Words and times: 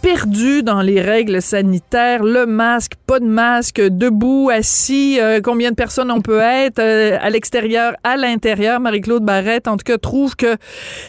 perdu 0.00 0.62
dans 0.62 0.80
les 0.80 1.00
règles 1.00 1.42
sanitaires, 1.42 2.22
le 2.22 2.46
masque, 2.46 2.92
pas 3.06 3.20
de 3.20 3.26
masque, 3.26 3.80
debout, 3.80 4.50
assis, 4.50 5.18
euh, 5.20 5.40
combien 5.42 5.70
de 5.70 5.74
personnes 5.74 6.10
on 6.10 6.20
peut 6.20 6.40
être 6.40 6.78
euh, 6.78 7.18
à 7.20 7.30
l'extérieur, 7.30 7.94
à 8.04 8.16
l'intérieur. 8.16 8.80
Marie-Claude 8.80 9.24
Barrette, 9.24 9.68
en 9.68 9.76
tout 9.76 9.84
cas, 9.84 9.98
trouve 9.98 10.36
que 10.36 10.56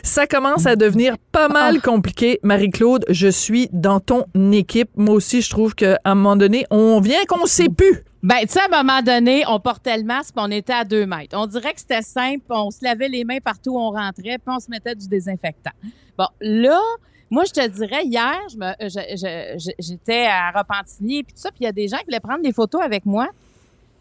ça 0.03 0.27
commence 0.27 0.65
à 0.65 0.75
devenir 0.75 1.17
pas 1.31 1.49
mal 1.49 1.81
compliqué. 1.81 2.39
Marie-Claude, 2.43 3.05
je 3.09 3.27
suis 3.27 3.69
dans 3.71 3.99
ton 3.99 4.25
équipe. 4.51 4.89
Moi 4.95 5.15
aussi, 5.15 5.41
je 5.41 5.49
trouve 5.49 5.75
qu'à 5.75 5.99
un 6.05 6.15
moment 6.15 6.35
donné, 6.35 6.65
on 6.69 6.99
vient 6.99 7.23
qu'on 7.27 7.45
sait 7.45 7.69
plus. 7.69 8.03
Ben, 8.21 8.39
tu 8.41 8.49
sais, 8.49 8.59
à 8.59 8.65
un 8.65 8.83
moment 8.83 9.01
donné, 9.01 9.43
on 9.47 9.61
portait 9.61 9.97
le 9.97 10.03
masque, 10.03 10.33
on 10.35 10.51
était 10.51 10.73
à 10.73 10.83
deux 10.83 11.05
mètres. 11.05 11.37
On 11.37 11.47
dirait 11.47 11.73
que 11.73 11.79
c'était 11.79 12.01
simple, 12.01 12.43
on 12.49 12.69
se 12.69 12.79
lavait 12.83 13.07
les 13.07 13.23
mains 13.23 13.39
partout 13.39 13.71
où 13.71 13.79
on 13.79 13.91
rentrait, 13.91 14.37
puis 14.37 14.47
on 14.47 14.59
se 14.59 14.69
mettait 14.69 14.95
du 14.95 15.07
désinfectant. 15.07 15.71
Bon, 16.17 16.27
là, 16.41 16.81
moi, 17.29 17.43
je 17.45 17.51
te 17.51 17.67
dirais, 17.67 18.03
hier, 18.05 18.37
je- 18.49 18.87
je- 18.87 19.71
j'étais 19.79 20.25
à 20.25 20.51
Repentigny, 20.51 21.23
puis 21.23 21.33
tout 21.33 21.39
ça, 21.41 21.49
puis 21.49 21.59
il 21.61 21.65
y 21.65 21.67
a 21.67 21.71
des 21.71 21.87
gens 21.87 21.97
qui 21.97 22.05
voulaient 22.05 22.19
prendre 22.19 22.41
des 22.41 22.53
photos 22.53 22.81
avec 22.81 23.05
moi. 23.05 23.27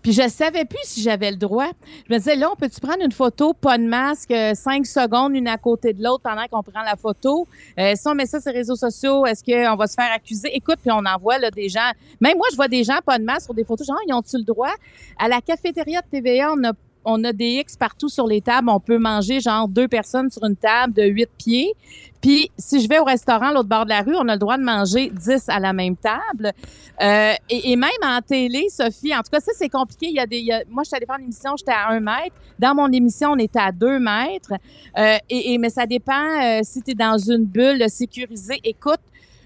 Puis 0.01 0.13
je 0.13 0.29
savais 0.29 0.65
plus 0.65 0.79
si 0.85 1.03
j'avais 1.03 1.31
le 1.33 1.37
droit. 1.37 1.69
Je 2.09 2.15
me 2.15 2.19
disais, 2.19 2.37
là, 2.37 2.49
on 2.53 2.57
peut-tu 2.57 2.81
prendre 2.81 3.03
une 3.05 3.11
photo, 3.13 3.53
pas 3.53 3.77
de 3.77 3.83
masque, 3.83 4.31
euh, 4.31 4.55
cinq 4.55 4.87
secondes, 4.87 5.35
une 5.35 5.49
à 5.49 5.59
côté 5.59 5.93
de 5.93 6.03
l'autre 6.03 6.23
pendant 6.23 6.47
qu'on 6.47 6.63
prend 6.63 6.83
la 6.83 6.95
photo? 6.95 7.49
Euh, 7.79 7.95
si 7.97 8.07
on 8.07 8.15
met 8.15 8.25
ça 8.25 8.41
sur 8.41 8.53
les 8.53 8.59
réseaux 8.59 8.77
sociaux, 8.77 9.27
est-ce 9.27 9.43
qu'on 9.43 9.75
va 9.77 9.87
se 9.89 9.95
faire 9.95 10.11
accuser? 10.15 10.55
Écoute, 10.57 10.77
puis 10.81 10.93
on 10.93 11.05
envoie 11.05 11.39
là, 11.39 11.51
des 11.51 11.69
gens. 11.69 11.91
Même 12.21 12.37
moi, 12.39 12.47
je 12.53 12.57
vois 12.57 12.69
des 12.69 12.85
gens 12.85 12.99
pas 13.05 13.19
de 13.19 13.25
masque 13.25 13.47
sur 13.47 13.55
des 13.55 13.65
photos. 13.65 13.89
Genre, 13.89 13.99
ils 14.07 14.15
ont-tu 14.15 14.37
le 14.39 14.45
droit? 14.45 14.73
À 15.19 15.27
la 15.29 15.41
cafétéria 15.41 16.01
de 16.01 16.07
TVA, 16.09 16.53
on 16.57 16.63
a 16.65 16.73
on 17.11 17.25
a 17.25 17.33
des 17.33 17.61
X 17.61 17.77
partout 17.77 18.09
sur 18.09 18.27
les 18.27 18.41
tables. 18.41 18.69
On 18.69 18.81
peut 18.81 18.99
manger 18.99 19.41
genre 19.41 19.67
deux 19.67 19.89
personnes 19.89 20.31
sur 20.31 20.45
une 20.45 20.57
table 20.57 20.93
de 20.93 21.05
huit 21.05 21.31
pieds. 21.39 21.73
Puis 22.21 22.51
si 22.59 22.83
je 22.83 22.89
vais 22.89 22.99
au 22.99 23.05
restaurant 23.05 23.51
l'autre 23.53 23.69
bord 23.69 23.85
de 23.85 23.91
la 23.91 24.03
rue, 24.03 24.15
on 24.17 24.29
a 24.29 24.35
le 24.35 24.39
droit 24.39 24.59
de 24.59 24.63
manger 24.63 25.11
10 25.11 25.49
à 25.49 25.59
la 25.59 25.73
même 25.73 25.97
table. 25.97 26.53
Euh, 27.01 27.33
et, 27.49 27.77
même 27.77 27.91
en 28.05 28.21
télé, 28.21 28.69
Sophie, 28.69 29.15
en 29.15 29.19
tout 29.23 29.31
cas, 29.33 29.41
ça, 29.41 29.53
c'est 29.57 29.69
compliqué. 29.69 30.07
Il 30.09 30.15
y 30.17 30.21
a 30.21 30.27
des, 30.27 30.45
moi, 30.69 30.83
je 30.83 30.89
suis 30.89 30.97
allée 30.97 31.07
faire 31.07 31.17
une 31.19 31.25
émission, 31.25 31.53
j'étais 31.57 31.73
à 31.73 31.89
un 31.91 32.01
mètre. 32.01 32.35
Dans 32.59 32.75
mon 32.75 32.91
émission, 32.93 33.31
on 33.33 33.39
était 33.39 33.61
à 33.61 33.73
deux 33.73 33.99
mètres. 34.01 34.53
Euh, 34.99 35.17
et, 35.31 35.55
et- 35.55 35.59
mais 35.59 35.71
ça 35.71 35.87
dépend 35.87 36.13
euh, 36.43 36.61
si 36.65 36.83
tu 36.83 36.91
es 36.91 36.95
dans 36.95 37.17
une 37.19 37.45
bulle 37.45 37.89
sécurisée. 37.89 38.61
Écoute, 38.65 39.01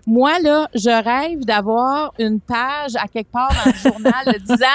moi, 0.07 0.39
là, 0.41 0.69
je 0.75 0.91
rêve 0.91 1.45
d'avoir 1.45 2.13
une 2.19 2.41
page 2.41 2.97
à 2.97 3.07
quelque 3.07 3.31
part 3.31 3.51
dans 3.51 3.71
le 3.71 3.77
journal 3.77 4.41
disant 4.41 4.67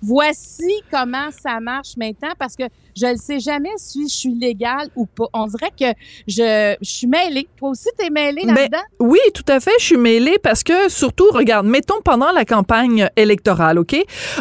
voici 0.00 0.82
comment 0.90 1.30
ça 1.30 1.58
marche 1.60 1.96
maintenant 1.96 2.32
parce 2.38 2.54
que 2.54 2.64
je 2.96 3.06
ne 3.06 3.16
sais 3.16 3.38
jamais 3.40 3.70
si 3.76 4.08
je 4.08 4.14
suis 4.14 4.34
légale 4.34 4.88
ou 4.96 5.06
pas. 5.06 5.26
On 5.34 5.46
dirait 5.46 5.70
que 5.78 5.86
je, 6.26 6.74
je 6.80 6.88
suis 6.90 7.06
mêlée. 7.06 7.46
Toi 7.58 7.70
aussi, 7.70 7.88
tu 7.98 8.06
es 8.06 8.10
mêlée 8.10 8.42
là-dedans? 8.44 8.78
Oui, 9.00 9.18
tout 9.34 9.44
à 9.48 9.60
fait. 9.60 9.72
Je 9.78 9.84
suis 9.84 9.96
mêlée 9.96 10.38
parce 10.42 10.62
que, 10.62 10.88
surtout, 10.88 11.26
regarde, 11.30 11.66
mettons 11.66 12.00
pendant 12.02 12.32
la 12.32 12.44
campagne 12.44 13.08
électorale, 13.16 13.78
OK? 13.78 13.96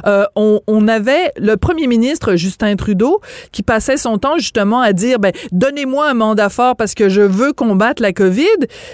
Euh, 0.05 0.25
on, 0.35 0.61
on 0.67 0.87
avait 0.87 1.31
le 1.37 1.57
premier 1.57 1.87
ministre, 1.87 2.35
Justin 2.35 2.75
Trudeau, 2.75 3.19
qui 3.51 3.63
passait 3.63 3.97
son 3.97 4.17
temps 4.17 4.37
justement 4.37 4.79
à 4.79 4.93
dire, 4.93 5.19
ben, 5.19 5.33
donnez-moi 5.51 6.09
un 6.09 6.13
mandat 6.13 6.49
fort 6.49 6.75
parce 6.75 6.93
que 6.93 7.09
je 7.09 7.21
veux 7.21 7.51
combattre 7.53 8.01
la 8.01 8.13
COVID. 8.13 8.45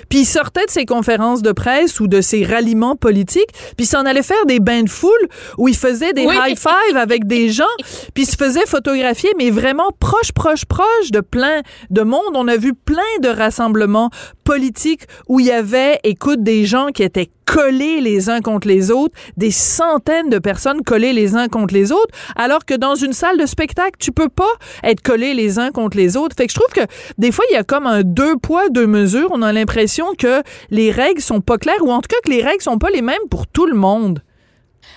Puis 0.10 0.20
il 0.22 0.26
sortait 0.26 0.66
de 0.66 0.72
ses 0.72 0.86
conférences 0.86 1.42
de 1.42 1.52
presse 1.52 2.00
ou 2.00 2.08
de 2.08 2.22
ses 2.22 2.44
ralliements 2.44 2.96
politiques, 2.96 3.52
puis 3.78 3.86
il 3.86 3.88
s'en 3.88 4.06
allait 4.06 4.24
faire 4.24 4.46
des 4.48 4.60
bains 4.60 4.84
de 4.84 4.90
foule 4.90 5.12
où 5.58 5.68
il 5.68 5.76
faisait 5.76 6.14
des 6.14 6.26
Oui. 6.26 6.36
high-five 6.36 6.98
avec 6.98 7.28
des 7.28 7.50
gens, 7.50 7.64
puis 8.14 8.24
il 8.24 8.26
se 8.26 8.36
faisait 8.36 8.66
photographier, 8.66 9.30
mais 9.38 9.51
vraiment 9.52 9.92
proche, 10.00 10.32
proche, 10.32 10.66
proche 10.66 11.12
de 11.12 11.20
plein 11.20 11.62
de 11.90 12.02
monde. 12.02 12.34
On 12.34 12.48
a 12.48 12.58
vu 12.58 12.74
plein 12.74 13.02
de 13.22 13.30
rassemblements 13.30 14.10
politiques 14.44 15.04
où 15.28 15.40
il 15.40 15.48
y 15.48 15.52
avait, 15.52 16.00
écoute, 16.04 16.44
des 16.44 16.66
gens 16.66 16.88
qui 16.88 17.04
étaient 17.04 17.30
collés 17.46 18.00
les 18.00 18.30
uns 18.30 18.42
contre 18.42 18.68
les 18.68 18.92
autres, 18.92 19.14
des 19.36 19.52
centaines 19.52 20.30
de 20.30 20.40
personnes 20.40 20.84
collées 20.84 21.12
les 21.12 21.36
uns 21.36 21.50
contre 21.50 21.74
les 21.74 21.92
autres, 21.92 22.16
alors 22.36 22.66
que 22.66 22.74
dans 22.74 22.96
une 22.96 23.14
salle 23.14 23.38
de 23.38 23.46
spectacle, 23.46 23.98
tu 24.00 24.12
peux 24.12 24.30
pas 24.30 24.52
être 24.84 25.02
collés 25.02 25.34
les 25.34 25.60
uns 25.60 25.72
contre 25.72 25.98
les 25.98 26.16
autres. 26.16 26.36
Fait 26.36 26.48
que 26.48 26.54
je 26.54 26.60
trouve 26.60 26.74
que 26.74 26.90
des 27.18 27.32
fois, 27.32 27.44
il 27.50 27.54
y 27.54 27.58
a 27.58 27.64
comme 27.64 27.88
un 27.88 28.04
deux 28.04 28.38
poids, 28.38 28.70
deux 28.70 28.88
mesures. 28.88 29.30
On 29.32 29.42
a 29.42 29.52
l'impression 29.52 30.06
que 30.18 30.42
les 30.70 30.92
règles 30.92 31.22
sont 31.22 31.42
pas 31.42 31.58
claires 31.58 31.84
ou 31.84 31.92
en 31.92 32.00
tout 32.00 32.08
cas 32.10 32.22
que 32.24 32.32
les 32.32 32.42
règles 32.42 32.62
sont 32.62 32.78
pas 32.78 32.90
les 32.90 33.02
mêmes 33.02 33.28
pour 33.30 33.48
tout 33.48 33.66
le 33.66 33.76
monde. 33.76 34.22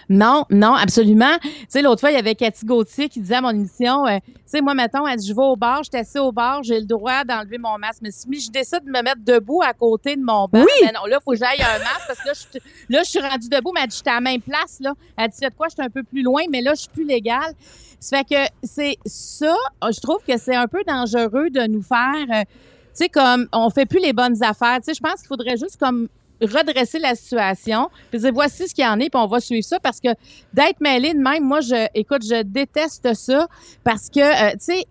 Non, 0.08 0.44
non, 0.50 0.74
absolument. 0.74 1.36
Tu 1.42 1.48
sais, 1.68 1.82
l'autre 1.82 2.00
fois, 2.00 2.10
il 2.10 2.14
y 2.14 2.18
avait 2.18 2.34
Cathy 2.34 2.64
Gauthier 2.66 3.08
qui 3.08 3.20
disait 3.20 3.36
à 3.36 3.40
mon 3.40 3.50
émission, 3.50 4.06
euh, 4.06 4.18
tu 4.26 4.32
sais, 4.46 4.60
moi, 4.60 4.74
mettons, 4.74 5.06
elle 5.06 5.18
dit, 5.18 5.26
je 5.28 5.34
vais 5.34 5.42
au 5.42 5.56
bar, 5.56 5.82
je 5.82 5.90
suis 5.90 5.98
assis 6.00 6.18
au 6.18 6.32
bar, 6.32 6.62
j'ai 6.62 6.78
le 6.80 6.86
droit 6.86 7.24
d'enlever 7.24 7.58
mon 7.58 7.78
masque. 7.78 8.00
Mais 8.02 8.10
si 8.10 8.26
je 8.40 8.50
décide 8.50 8.84
de 8.84 8.90
me 8.90 9.02
mettre 9.02 9.20
debout 9.24 9.62
à 9.62 9.72
côté 9.72 10.16
de 10.16 10.22
mon 10.22 10.48
Oui. 10.52 10.64
ben 10.82 10.92
non, 10.94 11.06
là, 11.06 11.18
il 11.20 11.24
faut 11.24 11.32
que 11.32 11.36
j'aille 11.38 11.60
un 11.62 11.78
masque 11.78 12.04
parce 12.06 12.20
que 12.20 12.28
là, 12.28 12.32
je, 12.34 12.40
suis- 12.40 12.70
là, 12.88 13.02
je 13.04 13.10
suis 13.10 13.20
rendue 13.20 13.48
debout, 13.48 13.72
mais 13.74 13.82
elle 13.82 13.88
dit, 13.88 13.96
j'étais 13.96 14.10
à 14.10 14.14
la 14.14 14.20
même 14.20 14.40
place, 14.40 14.78
là. 14.80 14.92
Elle 15.16 15.28
dit, 15.30 15.40
de 15.40 15.50
quoi, 15.56 15.68
j'étais 15.68 15.82
un 15.82 15.90
peu 15.90 16.02
plus 16.02 16.22
loin, 16.22 16.42
mais 16.50 16.60
là, 16.62 16.72
je 16.74 16.80
suis 16.80 16.90
plus 16.90 17.04
légale. 17.06 17.52
Ça 18.00 18.18
fait 18.18 18.24
que 18.24 18.50
c'est 18.66 18.96
ça, 19.06 19.54
je 19.82 20.00
trouve 20.00 20.18
que 20.28 20.36
c'est 20.36 20.54
un 20.54 20.66
peu 20.66 20.82
dangereux 20.86 21.48
de 21.50 21.66
nous 21.66 21.80
faire, 21.82 22.14
euh, 22.30 22.42
tu 22.42 23.04
sais, 23.04 23.08
comme, 23.08 23.48
on 23.52 23.70
fait 23.70 23.86
plus 23.86 23.98
les 24.00 24.12
bonnes 24.12 24.42
affaires. 24.44 24.76
Tu 24.78 24.84
sais, 24.84 24.94
je 24.94 25.00
pense 25.00 25.20
qu'il 25.20 25.28
faudrait 25.28 25.56
juste 25.56 25.78
comme 25.78 26.08
redresser 26.40 26.98
la 26.98 27.14
situation, 27.14 27.90
puis 28.10 28.20
dire 28.20 28.32
voici 28.32 28.68
ce 28.68 28.74
qu'il 28.74 28.84
y 28.84 28.88
en 28.88 28.98
est, 29.00 29.10
puis 29.10 29.20
on 29.20 29.26
va 29.26 29.40
suivre 29.40 29.64
ça 29.64 29.78
parce 29.80 30.00
que 30.00 30.08
d'être 30.52 30.80
mêlé 30.80 31.14
de 31.14 31.18
même, 31.18 31.44
moi 31.44 31.60
je 31.60 31.86
écoute, 31.94 32.22
je 32.24 32.42
déteste 32.42 33.14
ça 33.14 33.46
parce 33.82 34.08
que 34.10 34.20
euh, 34.20 34.52
tu 34.52 34.58
sais 34.60 34.84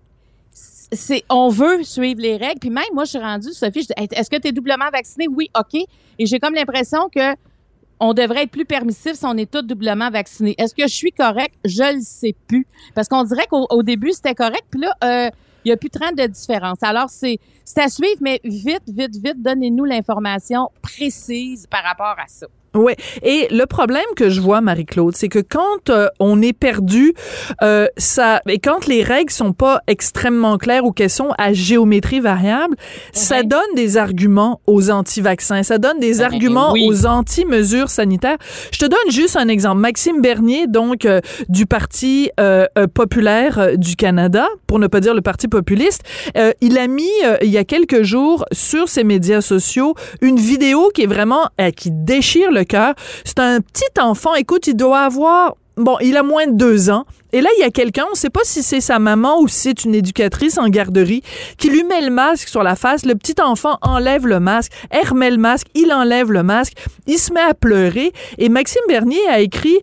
c'est 0.53 1.23
on 1.29 1.49
veut 1.49 1.83
suivre 1.83 2.21
les 2.21 2.37
règles, 2.37 2.59
puis 2.59 2.69
même 2.69 2.83
moi 2.93 3.05
je 3.05 3.11
suis 3.11 3.19
rendue 3.19 3.51
Sophie, 3.53 3.81
je 3.81 3.87
dis 3.87 4.15
est-ce 4.15 4.29
que 4.29 4.37
tu 4.37 4.47
es 4.47 4.51
doublement 4.51 4.89
vacciné 4.91 5.27
Oui, 5.27 5.49
OK. 5.57 5.81
Et 6.19 6.25
j'ai 6.25 6.39
comme 6.39 6.53
l'impression 6.53 7.09
que 7.13 7.35
on 7.99 8.13
devrait 8.13 8.43
être 8.43 8.51
plus 8.51 8.65
permissif 8.65 9.13
si 9.13 9.25
on 9.25 9.37
est 9.37 9.49
tous 9.49 9.61
doublement 9.61 10.09
vaccinés. 10.09 10.55
Est-ce 10.57 10.75
que 10.75 10.83
je 10.83 10.93
suis 10.93 11.11
correct? 11.11 11.55
Je 11.63 11.95
le 11.95 12.01
sais 12.01 12.35
plus. 12.47 12.67
Parce 12.95 13.07
qu'on 13.07 13.23
dirait 13.23 13.45
qu'au 13.49 13.65
au 13.69 13.81
début, 13.81 14.11
c'était 14.11 14.35
correct. 14.35 14.63
Puis 14.69 14.81
là, 14.81 14.93
euh, 15.03 15.29
il 15.65 15.69
n'y 15.69 15.71
a 15.73 15.77
plus 15.77 15.89
30 15.89 16.15
de 16.17 16.27
différence. 16.27 16.81
Alors, 16.81 17.09
c'est 17.09 17.39
c'est 17.65 17.81
à 17.81 17.87
suivre, 17.87 18.17
mais 18.21 18.41
vite, 18.43 18.83
vite, 18.87 19.15
vite, 19.15 19.41
donnez-nous 19.41 19.85
l'information 19.85 20.69
précise 20.81 21.65
par 21.67 21.83
rapport 21.83 22.15
à 22.17 22.27
ça. 22.27 22.47
Oui. 22.75 22.93
Et 23.21 23.47
le 23.51 23.65
problème 23.65 24.03
que 24.15 24.29
je 24.29 24.41
vois, 24.41 24.61
Marie-Claude, 24.61 25.15
c'est 25.15 25.29
que 25.29 25.39
quand 25.39 25.89
euh, 25.89 26.07
on 26.19 26.41
est 26.41 26.53
perdu, 26.53 27.13
euh, 27.61 27.87
ça, 27.97 28.41
et 28.47 28.59
quand 28.59 28.87
les 28.87 29.03
règles 29.03 29.31
sont 29.31 29.53
pas 29.53 29.81
extrêmement 29.87 30.57
claires 30.57 30.83
ou 30.85 30.91
qu'elles 30.91 31.09
sont 31.09 31.29
à 31.37 31.53
géométrie 31.53 32.19
variable, 32.19 32.75
ça 33.11 33.37
Ouais. 33.37 33.43
donne 33.43 33.75
des 33.75 33.97
arguments 33.97 34.59
aux 34.67 34.89
anti-vaccins, 34.89 35.63
ça 35.63 35.77
donne 35.77 35.99
des 35.99 36.13
Ben, 36.17 36.23
arguments 36.23 36.71
oui. 36.73 36.87
aux 36.89 37.05
anti-mesures 37.05 37.89
sanitaires. 37.89 38.37
Je 38.71 38.79
te 38.79 38.85
donne 38.85 39.09
juste 39.11 39.35
un 39.37 39.47
exemple. 39.47 39.79
Maxime 39.81 40.21
Bernier, 40.21 40.67
donc 40.67 41.05
euh, 41.05 41.19
du 41.49 41.65
Parti 41.65 42.31
euh, 42.39 42.65
populaire 42.93 43.77
du 43.77 43.95
Canada, 43.95 44.47
pour 44.67 44.79
ne 44.79 44.87
pas 44.87 44.99
dire 44.99 45.13
le 45.13 45.21
Parti 45.21 45.47
populiste, 45.47 46.01
il 46.61 46.77
a 46.77 46.87
mis 46.87 47.09
il 47.41 47.49
y 47.49 47.57
a 47.57 47.63
quelques 47.63 48.03
jours 48.03 48.45
sur 48.51 48.89
ses 48.89 49.03
médias 49.03 49.41
sociaux 49.41 49.93
une 50.21 50.37
vidéo 50.37 50.89
qui 50.93 51.03
est 51.03 51.07
vraiment 51.07 51.47
qui 51.75 51.89
déchire 51.91 52.51
le 52.51 52.62
cœur. 52.63 52.93
C'est 53.25 53.39
un 53.39 53.61
petit 53.61 53.99
enfant. 53.99 54.33
Écoute, 54.35 54.67
il 54.67 54.75
doit 54.75 55.01
avoir 55.01 55.55
Bon, 55.75 55.97
il 56.01 56.17
a 56.17 56.23
moins 56.23 56.45
de 56.45 56.51
deux 56.51 56.91
ans. 56.91 57.05
Et 57.31 57.41
là, 57.41 57.49
il 57.57 57.61
y 57.61 57.63
a 57.63 57.71
quelqu'un, 57.71 58.03
on 58.07 58.11
ne 58.11 58.15
sait 58.15 58.29
pas 58.29 58.43
si 58.43 58.61
c'est 58.61 58.79
sa 58.79 58.99
maman 58.99 59.39
ou 59.39 59.47
si 59.47 59.61
c'est 59.61 59.85
une 59.85 59.95
éducatrice 59.95 60.59
en 60.59 60.69
garderie, 60.69 61.23
qui 61.57 61.71
lui 61.71 61.83
met 61.83 62.01
le 62.01 62.11
masque 62.11 62.47
sur 62.47 62.61
la 62.61 62.75
face. 62.75 63.07
Le 63.07 63.15
petit 63.15 63.41
enfant 63.41 63.79
enlève 63.81 64.27
le 64.27 64.39
masque, 64.39 64.71
elle 64.91 65.07
remet 65.07 65.31
le 65.31 65.37
masque, 65.37 65.65
il 65.73 65.91
enlève 65.91 66.31
le 66.31 66.43
masque, 66.43 66.73
il 67.07 67.17
se 67.17 67.33
met 67.33 67.41
à 67.41 67.55
pleurer. 67.55 68.13
Et 68.37 68.49
Maxime 68.49 68.83
Bernier 68.87 69.27
a 69.27 69.39
écrit 69.39 69.79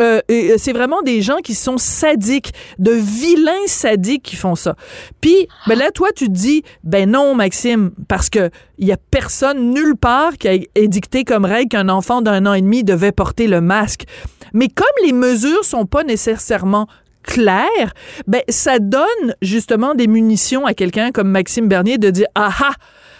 euh, 0.00 0.20
euh, 0.30 0.54
c'est 0.58 0.72
vraiment 0.72 1.02
des 1.02 1.22
gens 1.22 1.38
qui 1.38 1.54
sont 1.54 1.78
sadiques, 1.78 2.52
de 2.78 2.92
vilains 2.92 3.66
sadiques 3.66 4.22
qui 4.22 4.36
font 4.36 4.54
ça. 4.54 4.76
Puis, 5.20 5.48
ben 5.66 5.78
là, 5.78 5.90
toi, 5.90 6.08
tu 6.14 6.26
te 6.26 6.32
dis, 6.32 6.62
ben 6.82 7.10
non, 7.10 7.34
Maxime, 7.34 7.90
parce 8.08 8.30
que 8.30 8.50
il 8.78 8.88
y 8.88 8.92
a 8.92 8.96
personne 8.96 9.72
nulle 9.72 9.96
part 9.96 10.36
qui 10.36 10.48
a 10.48 10.58
édicté 10.74 11.24
comme 11.24 11.44
règle 11.44 11.68
qu'un 11.68 11.88
enfant 11.88 12.22
d'un 12.22 12.46
an 12.46 12.54
et 12.54 12.62
demi 12.62 12.82
devait 12.82 13.12
porter 13.12 13.46
le 13.46 13.60
masque. 13.60 14.04
Mais 14.52 14.68
comme 14.68 14.86
les 15.04 15.12
mesures 15.12 15.64
sont 15.64 15.86
pas 15.86 16.04
nécessairement 16.04 16.86
claires, 17.22 17.92
ben 18.26 18.42
ça 18.48 18.78
donne 18.78 19.34
justement 19.42 19.94
des 19.94 20.06
munitions 20.06 20.66
à 20.66 20.74
quelqu'un 20.74 21.10
comme 21.10 21.28
Maxime 21.28 21.68
Bernier 21.68 21.98
de 21.98 22.10
dire, 22.10 22.26
ah 22.34 22.50
ah, 22.62 22.74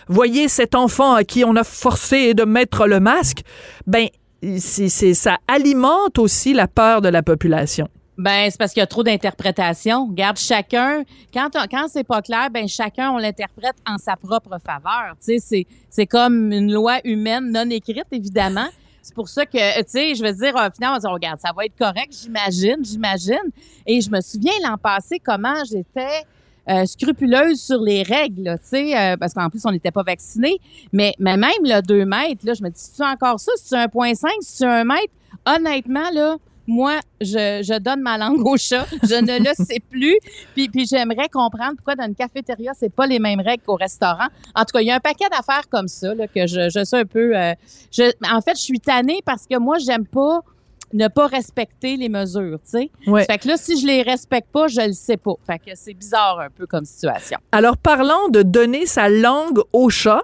voyez 0.09 0.49
cet 0.49 0.75
enfant 0.75 1.15
à 1.15 1.25
qui 1.25 1.45
on 1.45 1.57
a 1.57 1.65
forcé 1.65 2.35
de 2.35 2.45
mettre 2.45 2.87
le 2.87 3.01
masque, 3.01 3.41
ben 3.87 4.09
c'est, 4.59 4.89
c'est- 4.89 5.15
ça 5.15 5.39
alimente 5.49 6.19
aussi 6.19 6.53
la 6.53 6.67
peur 6.69 7.01
de 7.03 7.09
la 7.09 7.23
population. 7.23 7.89
Ben, 8.17 8.49
c'est 8.49 8.59
parce 8.59 8.73
qu'il 8.73 8.81
y 8.81 8.85
a 8.85 8.87
trop 8.87 9.03
d'interprétations. 9.03 10.07
Regarde, 10.07 10.37
chacun, 10.39 11.03
quand, 11.33 11.51
on- 11.57 11.67
quand 11.71 11.87
c'est 11.89 12.05
pas 12.05 12.23
clair, 12.23 12.49
ben, 12.51 12.69
chacun, 12.69 13.11
on 13.11 13.19
l'interprète 13.19 13.75
en 13.87 13.99
sa 13.99 14.17
propre 14.17 14.57
faveur. 14.65 15.15
Tu 15.19 15.35
sais, 15.35 15.39
c'est, 15.39 15.67
c'est 15.91 16.07
comme 16.07 16.53
une 16.53 16.73
loi 16.73 16.99
humaine 17.05 17.51
non 17.51 17.69
écrite, 17.71 18.07
évidemment. 18.13 18.67
C'est 19.07 19.15
pour 19.15 19.29
ça 19.29 19.45
que, 19.45 19.79
tu 19.81 19.85
sais, 19.89 20.15
je 20.15 20.23
veux 20.25 20.33
dire, 20.33 20.57
euh, 20.57 20.71
finalement, 20.75 20.95
on 20.97 20.99
va 20.99 20.99
dire, 21.01 21.11
regarde, 21.11 21.39
ça 21.39 21.51
va 21.55 21.67
être 21.67 21.77
correct, 21.77 22.09
j'imagine, 22.23 22.77
j'imagine. 22.83 23.51
Et 23.87 24.01
je 24.01 24.09
me 24.09 24.23
souviens 24.23 24.55
l'an 24.67 24.79
passé 24.79 25.21
comment 25.23 25.63
j'étais 25.71 26.25
euh, 26.69 26.87
scrupuleuse 26.87 27.61
sur 27.61 27.81
les 27.81 28.03
règles, 28.03 28.43
là, 28.43 28.59
tu 28.59 28.67
sais, 28.69 28.97
euh, 28.99 29.17
parce 29.17 29.35
qu'en 29.35 29.51
plus, 29.51 29.61
on 29.65 29.73
n'était 29.73 29.91
pas 29.91 30.03
vaccinés. 30.03 30.59
Mais, 30.93 31.15
mais 31.19 31.37
même 31.37 31.51
le 31.63 31.81
2 31.83 32.05
mètres, 32.05 32.45
là, 32.47 32.55
je 32.55 32.63
me 32.63 32.69
dis, 32.69 32.81
c'est 32.81 33.05
encore 33.05 33.39
ça? 33.39 33.53
C'est 33.57 33.77
un 33.77 33.89
point 33.89 34.15
5? 34.15 34.31
C'est 34.41 34.67
un 34.67 34.85
mètre? 34.85 35.13
Honnêtement, 35.47 36.11
là, 36.13 36.37
moi, 36.67 37.01
je, 37.21 37.63
je 37.63 37.79
donne 37.79 38.01
ma 38.01 38.17
langue 38.17 38.47
au 38.47 38.57
chat. 38.57 38.87
Je 39.03 39.21
ne 39.21 39.39
le 39.39 39.53
sais 39.55 39.81
plus. 39.91 40.19
Puis, 40.55 40.69
puis 40.69 40.87
j'aimerais 40.87 41.29
comprendre 41.29 41.75
pourquoi 41.77 41.95
dans 41.95 42.07
une 42.07 42.15
cafétéria, 42.15 42.73
c'est 42.75 42.89
pas 42.93 43.07
les 43.07 43.19
mêmes 43.19 43.41
règles 43.41 43.63
qu'au 43.63 43.75
restaurant. 43.75 44.29
En 44.55 44.61
tout 44.65 44.73
cas, 44.73 44.81
il 44.81 44.87
y 44.87 44.91
a 44.91 44.97
un 44.97 45.01
paquet 45.01 45.29
d'affaires 45.31 45.69
comme 45.69 45.89
ça 45.89 46.15
là, 46.15 46.27
que 46.27 46.47
je, 46.47 46.71
je 46.71 46.85
sais 46.85 47.01
un 47.01 47.05
peu. 47.05 47.37
euh, 47.37 47.53
je, 47.91 48.05
en 48.35 48.41
fait, 48.41 48.57
je 48.57 48.63
suis 48.63 48.81
tannée 48.81 49.21
parce 49.27 49.47
que 49.47 49.59
moi, 49.59 49.77
j'aime 49.79 50.07
pas 50.07 50.41
ne 50.95 51.09
pas 51.09 51.27
respecter 51.27 51.97
les 51.97 52.09
mesures, 52.09 52.59
tu 52.65 52.71
sais. 52.71 52.91
Ouais. 53.07 53.25
Fait 53.25 53.39
que 53.39 53.49
là, 53.49 53.57
si 53.57 53.79
je 53.79 53.87
les 53.87 54.03
respecte 54.03 54.49
pas, 54.51 54.69
je 54.69 54.81
le 54.81 54.93
sais 54.93 55.17
pas. 55.17 55.35
Fait 55.47 55.59
que 55.59 55.73
c'est 55.75 55.93
bizarre 55.93 56.41
un 56.41 56.51
peu 56.51 56.67
comme 56.67 56.85
situation. 56.85 57.39
Alors, 57.53 57.77
parlant 57.77 58.29
de 58.29 58.43
donner 58.43 58.87
sa 58.87 59.09
langue 59.09 59.61
au 59.73 59.91
chat, 59.91 60.23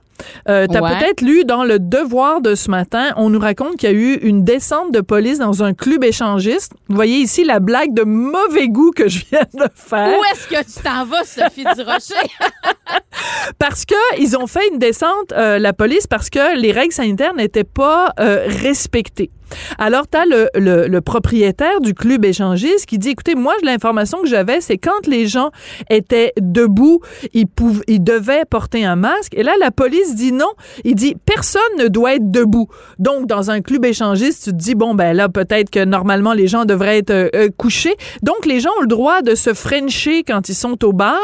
euh, 0.49 0.67
Ouais. 0.71 0.99
peut-être 0.99 1.21
lu 1.21 1.45
dans 1.45 1.65
le 1.65 1.79
Devoir 1.79 2.41
de 2.41 2.55
ce 2.55 2.71
matin, 2.71 3.13
on 3.17 3.31
nous 3.31 3.39
raconte 3.41 3.77
qu'il 3.77 3.91
y 3.91 3.93
a 3.93 3.97
eu 3.97 4.15
une 4.23 4.45
descente 4.45 4.93
de 4.93 5.01
police 5.01 5.39
dans 5.39 5.63
un 5.63 5.75
club 5.75 6.05
échangiste. 6.05 6.73
Vous 6.89 6.95
voyez 6.97 7.19
ici 7.19 7.45
la 7.45 7.61
blague 7.61 7.93
de 7.95 8.03
mauvais 8.03 8.69
goût 8.69 8.93
que 8.95 9.09
je 9.09 9.25
viens 9.31 9.47
de 9.55 9.65
faire. 9.75 10.09
Où 10.19 10.23
est-ce 10.33 10.47
que 10.49 10.65
tu 10.65 10.83
t'en 10.83 11.05
vas, 11.05 11.25
Sophie 11.25 11.65
Durocher? 11.77 12.15
Parce 13.59 13.85
que 13.85 13.95
ils 14.19 14.37
ont 14.37 14.47
fait 14.47 14.67
une 14.73 14.79
descente, 14.79 15.33
euh, 15.33 15.59
la 15.59 15.73
police, 15.73 16.07
parce 16.07 16.31
que 16.31 16.57
les 16.59 16.73
règles 16.73 16.93
sanitaires 16.93 17.35
n'étaient 17.35 17.65
pas 17.65 18.13
euh, 18.19 18.47
respectées. 18.47 19.31
Alors, 19.79 20.09
tu 20.09 20.17
as 20.17 20.27
le, 20.27 20.49
le, 20.55 20.87
le 20.87 21.01
propriétaire 21.01 21.81
du 21.81 21.93
club 21.93 22.25
échangiste 22.25 22.87
qui 22.87 22.99
dit, 22.99 23.11
écoutez, 23.11 23.35
moi, 23.35 23.53
l'information 23.65 24.19
que 24.23 24.29
j'avais, 24.29 24.61
c'est 24.61 24.79
quand 24.79 25.09
les 25.09 25.27
gens 25.27 25.51
étaient 25.91 26.33
debout, 26.41 27.01
ils, 27.35 27.49
pouvaient, 27.49 27.83
ils 27.89 28.03
devaient 28.03 28.45
porter 28.49 28.85
un 28.85 28.95
masque. 28.95 29.35
Et 29.35 29.43
là, 29.43 29.53
la 29.59 29.73
police 29.73 30.10
dit 30.15 30.33
non. 30.33 30.51
Il 30.85 30.95
dit, 30.95 31.17
personne 31.25 31.63
ne 31.79 31.89
doit 31.89 32.15
être 32.15 32.31
debout. 32.31 32.69
Donc, 32.99 33.27
dans 33.27 33.51
un 33.51 33.61
club 33.61 33.85
échangiste, 33.85 34.45
tu 34.45 34.51
te 34.51 34.57
dis, 34.57 34.75
bon, 34.75 34.95
ben 34.95 35.15
là, 35.15 35.29
peut-être 35.29 35.71
que 35.71 35.85
normalement, 35.85 36.33
les 36.33 36.47
gens 36.47 36.65
devraient 36.65 36.99
être 36.99 37.11
euh, 37.11 37.29
euh, 37.35 37.49
couchés. 37.57 37.97
Donc, 38.23 38.47
les 38.47 38.61
gens 38.61 38.71
ont 38.79 38.83
le 38.83 38.87
droit 38.87 39.23
de 39.23 39.35
se 39.35 39.55
frencher 39.55 40.23
quand 40.23 40.49
ils 40.49 40.55
sont 40.55 40.85
au 40.85 40.93
bar, 40.93 41.19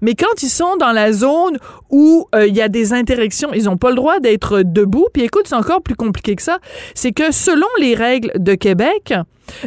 mais 0.00 0.14
quand 0.14 0.42
ils 0.42 0.48
sont 0.48 0.76
dans 0.76 0.92
la 0.92 1.12
zone 1.12 1.58
où 1.90 2.26
euh, 2.34 2.46
il 2.46 2.54
y 2.54 2.62
a 2.62 2.68
des 2.68 2.92
interactions, 2.92 3.50
ils 3.52 3.64
n'ont 3.64 3.76
pas 3.76 3.90
le 3.90 3.96
droit 3.96 4.20
d'être 4.20 4.62
debout. 4.62 5.08
Puis 5.12 5.22
écoute, 5.22 5.44
c'est 5.46 5.54
encore 5.54 5.82
plus 5.82 5.96
compliqué 5.96 6.36
que 6.36 6.42
ça. 6.42 6.58
C'est 6.94 7.12
que 7.12 7.32
selon 7.32 7.66
les 7.78 7.94
règles 7.94 8.32
de 8.36 8.54
Québec, 8.54 9.14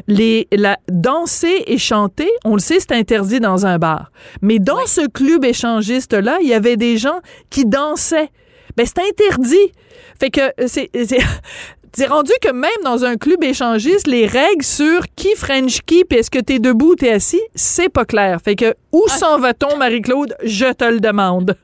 les, 0.07 0.47
la, 0.51 0.77
danser 0.89 1.63
et 1.67 1.77
chanter, 1.77 2.29
on 2.45 2.53
le 2.53 2.59
sait, 2.59 2.79
c'est 2.79 2.93
interdit 2.93 3.39
dans 3.39 3.65
un 3.65 3.77
bar. 3.77 4.11
Mais 4.41 4.59
dans 4.59 4.85
ce 4.85 5.07
club 5.07 5.45
échangiste-là, 5.45 6.37
il 6.41 6.47
y 6.47 6.53
avait 6.53 6.77
des 6.77 6.97
gens 6.97 7.19
qui 7.49 7.65
dansaient. 7.65 8.29
Ben, 8.77 8.85
c'est 8.85 8.99
interdit. 8.99 9.71
Fait 10.19 10.29
que 10.29 10.41
euh, 10.41 10.67
c'est... 10.67 10.89
c'est- 10.93 11.17
C'est 11.95 12.07
rendu 12.07 12.31
que 12.41 12.51
même 12.51 12.71
dans 12.83 13.05
un 13.05 13.17
club 13.17 13.43
échangiste, 13.43 14.07
les 14.07 14.25
règles 14.25 14.63
sur 14.63 15.01
qui 15.15 15.35
French 15.35 15.81
qui, 15.85 16.03
puis 16.03 16.17
est-ce 16.17 16.31
que 16.31 16.39
t'es 16.39 16.57
debout 16.57 16.93
ou 16.93 16.95
t'es 16.95 17.11
assis, 17.11 17.39
c'est 17.53 17.87
pas 17.89 18.03
clair. 18.03 18.39
Fait 18.43 18.55
que 18.55 18.73
où 18.91 19.07
s'en 19.09 19.37
va-t-on, 19.37 19.77
Marie-Claude? 19.77 20.35
Je 20.43 20.73
te 20.73 20.85
le 20.85 20.99
demande. 20.99 21.55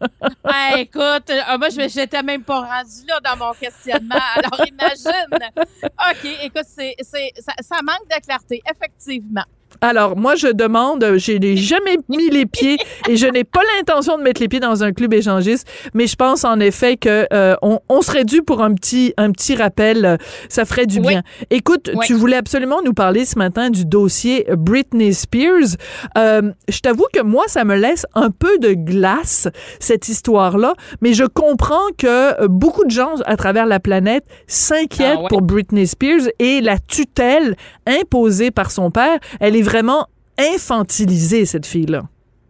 Ah, 0.43 0.73
écoute, 0.77 1.31
euh, 1.31 1.57
moi, 1.57 1.69
je 1.69 1.89
j'étais 1.91 2.21
même 2.21 2.43
pas 2.43 2.59
rendue 2.59 3.07
là 3.07 3.19
dans 3.27 3.43
mon 3.43 3.53
questionnement. 3.53 4.19
Alors, 4.35 4.67
imagine. 4.67 5.49
OK, 5.81 6.29
écoute, 6.43 6.65
c'est, 6.77 6.93
c'est, 7.01 7.31
ça, 7.39 7.53
ça 7.63 7.77
manque 7.81 8.07
de 8.07 8.23
clarté, 8.23 8.61
effectivement. 8.71 9.45
Alors, 9.81 10.17
moi, 10.17 10.35
je 10.35 10.47
demande, 10.47 11.03
euh, 11.03 11.17
je 11.17 11.31
n'ai 11.33 11.55
jamais 11.55 11.97
mis 12.09 12.29
les 12.29 12.45
pieds 12.45 12.77
et 13.07 13.15
je 13.15 13.27
n'ai 13.27 13.43
pas 13.43 13.61
l'intention 13.77 14.17
de 14.17 14.23
mettre 14.23 14.41
les 14.41 14.47
pieds 14.47 14.59
dans 14.59 14.83
un 14.83 14.91
club 14.91 15.13
échangiste, 15.13 15.67
mais 15.93 16.05
je 16.07 16.15
pense 16.15 16.43
en 16.43 16.59
effet 16.59 16.97
que 16.97 17.25
euh, 17.31 17.55
on, 17.61 17.79
on 17.87 18.01
serait 18.01 18.25
dû 18.25 18.41
pour 18.41 18.61
un 18.61 18.73
petit, 18.73 19.13
un 19.17 19.31
petit 19.31 19.55
rappel. 19.55 20.05
euh, 20.05 20.17
Ça 20.49 20.65
ferait 20.65 20.85
du 20.85 20.99
Oui. 20.99 21.07
bien. 21.07 21.23
Écoute, 21.49 21.89
Oui. 21.95 22.05
tu 22.05 22.13
voulais 22.13 22.35
absolument 22.37 22.81
nous 22.83 22.93
parler 22.93 23.25
ce 23.25 23.37
matin 23.37 23.69
du 23.69 23.85
dossier 23.85 24.45
Britney 24.57 25.13
Spears. 25.13 25.75
Euh, 26.17 26.51
je 26.67 26.79
t'avoue 26.79 27.05
que 27.13 27.21
moi, 27.21 27.45
ça 27.47 27.63
me 27.63 27.75
laisse 27.75 28.05
un 28.15 28.31
peu 28.31 28.57
de 28.59 28.73
glace, 28.73 29.47
cette 29.79 30.09
histoire-là, 30.09 30.73
mais 31.01 31.13
je 31.13 31.23
comprends 31.23 31.77
que 31.97 32.07
euh, 32.43 32.47
beaucoup 32.49 32.83
de 32.83 32.91
gens 32.91 33.13
à 33.25 33.37
travers 33.37 33.65
la 33.65 33.79
planète 33.79 34.25
s'inquiètent 34.47 35.15
Ah 35.17 35.21
ouais. 35.21 35.27
pour 35.29 35.41
Britney 35.41 35.87
Spears 35.87 36.27
et 36.39 36.59
la 36.61 36.79
tutelle 36.79 37.55
imposée 37.87 38.51
par 38.51 38.71
son 38.71 38.91
père, 38.91 39.19
elle 39.39 39.55
est 39.55 39.61
vraiment 39.69 40.07
infantilisée, 40.37 41.45
cette 41.45 41.65
fille-là. 41.67 42.03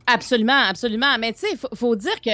Absolument, 0.07 0.63
absolument. 0.69 1.17
Mais 1.19 1.33
tu 1.33 1.39
sais, 1.39 1.47
il 1.51 1.57
faut, 1.57 1.67
faut 1.75 1.95
dire 1.95 2.19
que 2.21 2.29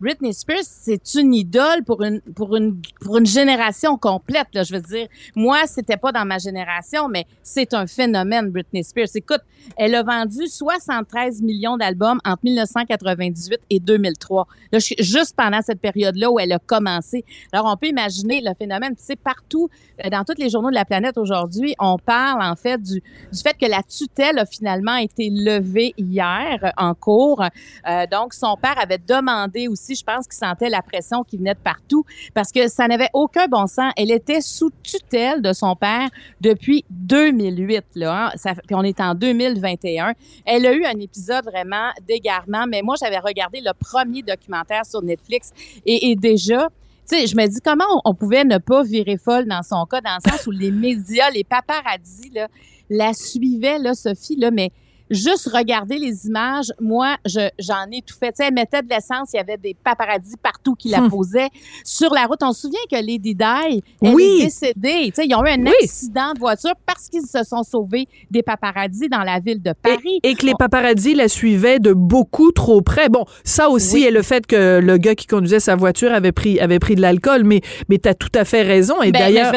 Britney 0.00 0.34
Spears, 0.34 0.64
c'est 0.64 1.14
une 1.14 1.34
idole 1.34 1.82
pour 1.84 2.02
une, 2.02 2.20
pour 2.20 2.56
une, 2.56 2.80
pour 3.00 3.16
une 3.16 3.26
génération 3.26 3.96
complète, 3.96 4.48
là. 4.52 4.62
Je 4.62 4.74
veux 4.74 4.80
dire, 4.80 5.08
moi, 5.34 5.66
c'était 5.66 5.96
pas 5.96 6.12
dans 6.12 6.24
ma 6.24 6.38
génération, 6.38 7.08
mais 7.08 7.26
c'est 7.42 7.72
un 7.74 7.86
phénomène, 7.86 8.50
Britney 8.50 8.84
Spears. 8.84 9.08
Écoute, 9.14 9.40
elle 9.76 9.94
a 9.94 10.02
vendu 10.02 10.46
73 10.46 11.42
millions 11.42 11.76
d'albums 11.76 12.20
entre 12.24 12.40
1998 12.44 13.60
et 13.70 13.80
2003. 13.80 14.46
Là, 14.72 14.78
juste 14.98 15.34
pendant 15.36 15.60
cette 15.62 15.80
période-là 15.80 16.30
où 16.30 16.38
elle 16.38 16.52
a 16.52 16.58
commencé. 16.58 17.24
Alors, 17.52 17.66
on 17.66 17.76
peut 17.76 17.88
imaginer 17.88 18.40
le 18.40 18.52
phénomène. 18.54 18.94
Tu 18.96 19.02
sais, 19.02 19.16
partout, 19.16 19.68
euh, 20.04 20.10
dans 20.10 20.24
tous 20.24 20.40
les 20.40 20.50
journaux 20.50 20.70
de 20.70 20.74
la 20.74 20.84
planète 20.84 21.18
aujourd'hui, 21.18 21.74
on 21.78 21.98
parle, 21.98 22.42
en 22.42 22.56
fait, 22.56 22.80
du, 22.82 23.02
du 23.32 23.38
fait 23.42 23.54
que 23.54 23.66
la 23.66 23.82
tutelle 23.82 24.38
a 24.38 24.46
finalement 24.46 24.96
été 24.96 25.30
levée 25.30 25.94
hier 25.96 26.58
euh, 26.62 26.68
en 26.76 26.94
cours. 26.94 27.42
Euh, 27.42 28.06
donc, 28.10 28.34
son 28.34 28.56
père 28.56 28.78
avait 28.78 28.98
demandé 28.98 29.68
aussi, 29.68 29.85
je 29.94 30.04
pense 30.04 30.26
qu'il 30.26 30.36
sentait 30.36 30.68
la 30.68 30.82
pression 30.82 31.22
qui 31.22 31.36
venait 31.36 31.54
de 31.54 31.60
partout 31.60 32.04
parce 32.34 32.52
que 32.52 32.68
ça 32.68 32.88
n'avait 32.88 33.10
aucun 33.12 33.46
bon 33.46 33.66
sens. 33.66 33.92
Elle 33.96 34.10
était 34.10 34.40
sous 34.40 34.70
tutelle 34.82 35.42
de 35.42 35.52
son 35.52 35.76
père 35.76 36.08
depuis 36.40 36.84
2008. 36.90 37.84
Là, 37.94 38.30
hein. 38.34 38.52
Puis 38.66 38.74
on 38.74 38.82
est 38.82 39.00
en 39.00 39.14
2021. 39.14 40.14
Elle 40.44 40.66
a 40.66 40.72
eu 40.72 40.84
un 40.84 40.98
épisode 40.98 41.44
vraiment 41.44 41.90
d'égarement, 42.06 42.66
mais 42.66 42.82
moi, 42.82 42.96
j'avais 43.00 43.18
regardé 43.18 43.60
le 43.60 43.72
premier 43.78 44.22
documentaire 44.22 44.84
sur 44.84 45.02
Netflix 45.02 45.52
et, 45.84 46.10
et 46.10 46.16
déjà, 46.16 46.68
tu 47.08 47.16
sais, 47.16 47.26
je 47.26 47.36
me 47.36 47.46
dis 47.46 47.60
comment 47.60 47.84
on 48.04 48.14
pouvait 48.14 48.44
ne 48.44 48.58
pas 48.58 48.82
virer 48.82 49.16
folle 49.16 49.46
dans 49.46 49.62
son 49.62 49.84
cas, 49.86 50.00
dans 50.00 50.18
le 50.24 50.30
sens 50.30 50.46
où 50.46 50.50
les 50.50 50.70
médias, 50.72 51.30
les 51.30 51.44
paparazzis, 51.44 52.30
là, 52.30 52.48
la 52.90 53.12
suivaient, 53.14 53.78
là, 53.78 53.94
Sophie, 53.94 54.36
là, 54.36 54.50
mais 54.50 54.70
juste 55.10 55.48
regarder 55.52 55.98
les 55.98 56.26
images, 56.26 56.72
moi, 56.80 57.16
je, 57.24 57.48
j'en 57.58 57.84
ai 57.92 58.02
tout 58.02 58.14
fait. 58.18 58.28
Tu 58.32 58.36
sais, 58.38 58.44
elle 58.48 58.54
mettait 58.54 58.82
de 58.82 58.88
l'essence, 58.88 59.30
il 59.32 59.36
y 59.36 59.40
avait 59.40 59.56
des 59.56 59.74
paparazzis 59.74 60.36
partout 60.42 60.74
qui 60.74 60.88
la 60.88 61.00
Hmm. 61.00 61.08
posaient 61.10 61.48
sur 61.84 62.12
la 62.12 62.24
route. 62.26 62.40
On 62.42 62.52
se 62.52 62.62
souvient 62.62 62.78
que 62.90 62.96
Lady 62.96 63.34
Di, 63.34 63.82
elle 64.02 64.14
Oui. 64.14 64.38
est 64.40 64.44
décédée. 64.44 65.04
Tu 65.06 65.12
sais, 65.14 65.26
ils 65.26 65.34
ont 65.34 65.44
eu 65.44 65.48
un 65.50 65.62
Oui. 65.62 65.72
accident 65.82 66.32
de 66.34 66.38
voiture 66.40 66.72
parce 66.86 67.08
qu'ils 67.08 67.26
se 67.26 67.44
sont 67.44 67.62
sauvés 67.62 68.08
des 68.30 68.42
paparazzis 68.42 69.08
dans 69.08 69.22
la 69.22 69.38
ville 69.40 69.62
de 69.62 69.72
Paris. 69.80 70.20
Et, 70.22 70.30
et 70.30 70.34
que 70.34 70.46
les 70.46 70.54
paparazzis 70.58 71.14
la 71.14 71.28
suivaient 71.28 71.78
de 71.78 71.92
beaucoup 71.92 72.50
trop 72.52 72.80
près. 72.82 73.08
Bon, 73.08 73.24
ça 73.44 73.68
aussi, 73.68 73.96
Oui. 73.96 74.04
et 74.04 74.10
le 74.10 74.22
fait 74.22 74.46
que 74.46 74.80
le 74.80 74.96
gars 74.98 75.14
qui 75.14 75.26
conduisait 75.26 75.60
sa 75.60 75.76
voiture 75.76 76.12
avait 76.12 76.32
pris, 76.32 76.58
avait 76.60 76.78
pris 76.78 76.94
de 76.96 77.00
l'alcool, 77.00 77.44
mais, 77.44 77.60
mais 77.88 77.98
tu 77.98 78.08
as 78.08 78.14
tout 78.14 78.30
à 78.34 78.44
fait 78.44 78.62
raison. 78.62 79.00
Et 79.02 79.12
Ben, 79.12 79.20
d'ailleurs, 79.20 79.52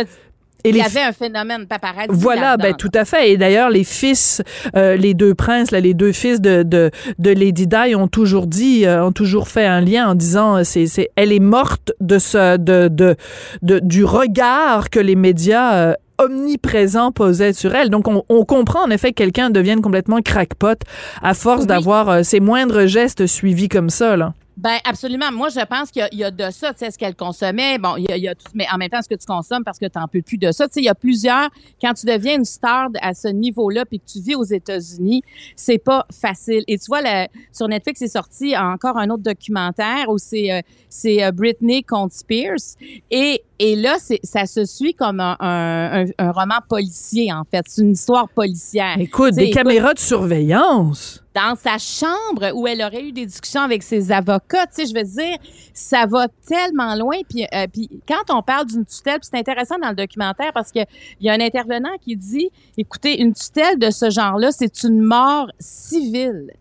et 0.64 0.70
il 0.70 0.76
y 0.78 0.82
avait 0.82 1.02
un 1.02 1.12
phénomène 1.12 1.66
paparazzi. 1.68 2.08
Voilà, 2.10 2.58
ben 2.58 2.74
tout 2.74 2.92
à 2.94 3.06
fait. 3.06 3.32
Et 3.32 3.38
d'ailleurs, 3.38 3.70
les 3.70 3.84
fils, 3.84 4.42
euh, 4.76 4.96
les 4.96 5.14
deux 5.14 5.34
princes, 5.34 5.72
là, 5.72 5.80
les 5.80 5.94
deux 5.94 6.12
fils 6.12 6.42
de, 6.42 6.64
de, 6.64 6.92
de 7.18 7.30
Lady 7.32 7.68
Di 7.68 7.96
ont 7.96 8.08
toujours 8.08 8.48
dit, 8.48 8.86
euh, 8.86 9.06
ont 9.06 9.12
toujours 9.12 9.48
fait 9.48 9.66
un 9.66 9.82
lien 9.82 10.10
en 10.10 10.16
disant, 10.16 10.58
euh, 10.58 10.64
c'est, 10.64 10.88
c'est, 10.88 11.10
elle 11.16 11.32
est 11.32 11.40
morte 11.40 11.94
de 12.02 12.18
ce, 12.20 12.58
de, 12.58 12.88
de, 12.90 13.16
de- 13.62 13.80
du 13.80 14.04
regard 14.04 14.90
que 14.90 15.00
les 15.00 15.16
médias 15.16 15.74
euh, 15.76 15.94
omniprésents 16.18 17.12
posaient 17.12 17.54
sur 17.54 17.74
elle. 17.76 17.90
Donc, 17.90 18.08
on, 18.08 18.24
on 18.30 18.44
comprend 18.46 18.84
en 18.86 18.90
effet 18.90 19.10
que 19.12 19.16
quelqu'un 19.24 19.50
devienne 19.50 19.82
complètement 19.82 20.22
crackpot 20.22 20.76
à 21.22 21.34
force 21.34 21.62
Oui. 21.62 21.68
d'avoir 21.68 22.10
euh, 22.10 22.24
ses 22.24 22.40
moindres 22.40 22.86
gestes 22.88 23.26
suivis 23.28 23.70
comme 23.70 23.90
ça, 23.90 24.18
là. 24.18 24.34
Ben 24.62 24.78
absolument. 24.84 25.32
Moi, 25.32 25.48
je 25.48 25.66
pense 25.66 25.90
qu'il 25.90 26.02
y, 26.02 26.04
a- 26.04 26.10
il 26.12 26.20
y 26.20 26.24
a 26.26 26.32
de 26.32 26.50
ça. 26.52 26.74
Tu 26.74 26.80
sais, 26.80 26.92
ce 26.92 26.98
qu'elle 26.98 27.16
consommait. 27.16 27.78
Bon, 27.78 27.96
il 27.96 28.04
y 28.10 28.12
a, 28.12 28.18
il 28.18 28.24
y 28.24 28.28
a 28.28 28.36
tout, 28.36 28.52
mais 28.54 28.66
en 28.74 28.78
même 28.78 28.90
temps, 28.90 29.02
ce 29.02 29.08
que 29.08 29.16
tu 29.16 29.26
consommes 29.26 29.64
parce 29.64 29.80
que 29.80 29.86
tu 29.86 29.98
n'en 29.98 30.08
peux 30.10 30.22
plus 30.22 30.38
de 30.38 30.52
ça. 30.52 30.68
Tu 30.68 30.74
sais, 30.74 30.80
il 30.82 30.86
y 30.86 30.90
a 30.90 30.96
plusieurs. 30.96 31.50
Quand 31.82 31.94
tu 31.94 32.06
deviens 32.06 32.36
une 32.36 32.44
star 32.44 32.90
à 33.02 33.14
ce 33.14 33.30
niveau-là, 33.30 33.86
puis 33.86 34.00
que 34.02 34.06
tu 34.06 34.20
vis 34.20 34.36
aux 34.36 34.44
États-Unis, 34.44 35.22
c'est 35.56 35.78
pas 35.78 36.06
facile. 36.12 36.64
Et 36.68 36.78
tu 36.78 36.88
vois, 36.88 37.02
la- 37.02 37.30
sur 37.54 37.70
Netflix, 37.70 38.00
c'est 38.00 38.10
sorti 38.10 38.58
encore 38.58 38.98
un 38.98 39.10
autre 39.10 39.24
documentaire 39.24 40.10
où 40.10 40.18
c'est 40.18 40.52
euh, 40.52 40.60
c'est 40.90 41.24
euh, 41.24 41.32
Britney 41.32 41.82
contre 41.84 42.14
Spears. 42.14 42.76
Et 43.12 43.42
et 43.60 43.76
là, 43.78 43.96
ça 44.24 44.46
se 44.46 44.66
suit 44.66 44.94
comme 44.94 45.20
un, 45.22 45.36
un, 45.40 46.04
un- 46.06 46.12
un 46.18 46.32
roman 46.32 46.56
policier 46.68 47.32
en 47.32 47.44
fait. 47.50 47.64
C'est 47.68 47.82
une 47.82 47.92
histoire 47.92 48.28
policière. 48.30 48.96
Écoute, 49.00 49.30
Tu 49.30 49.36
sais, 49.36 49.42
des 49.42 49.48
écoute, 49.48 49.64
caméras 49.64 49.94
de 49.94 50.00
surveillance. 50.00 51.24
Dans 51.40 51.56
sa 51.56 51.78
chambre 51.78 52.52
où 52.54 52.68
elle 52.68 52.82
aurait 52.82 53.04
eu 53.04 53.12
des 53.12 53.26
discussions 53.26 53.62
avec 53.62 53.82
ses 53.82 54.12
avocats. 54.12 54.68
Tu 54.68 54.74
sais, 54.74 54.86
je 54.88 54.94
veux 54.94 55.04
dire, 55.04 55.38
ça 55.74 56.06
va 56.06 56.28
tellement 56.46 56.96
loin. 56.96 57.18
Puis, 57.30 57.46
euh, 57.54 57.66
puis 57.72 57.90
quand 58.08 58.34
on 58.34 58.42
parle 58.42 58.68
d'une 58.68 58.86
tutelle, 58.86 59.20
c'est 59.22 59.38
intéressant 59.38 59.78
dans 59.82 59.90
le 59.90 59.96
documentaire 59.96 60.52
parce 60.54 60.72
que 60.72 60.80
il 61.20 61.28
y 61.28 61.30
a 61.30 61.34
un 61.34 61.40
intervenant 61.40 61.96
qui 62.02 62.18
dit, 62.18 62.50
écoutez, 62.78 63.22
une 63.22 63.34
tutelle 63.34 63.80
de 63.80 63.90
ce 63.90 64.10
genre-là, 64.10 64.52
c'est 64.52 64.84
une 64.84 65.02
mort 65.02 65.50
civile. 65.60 66.52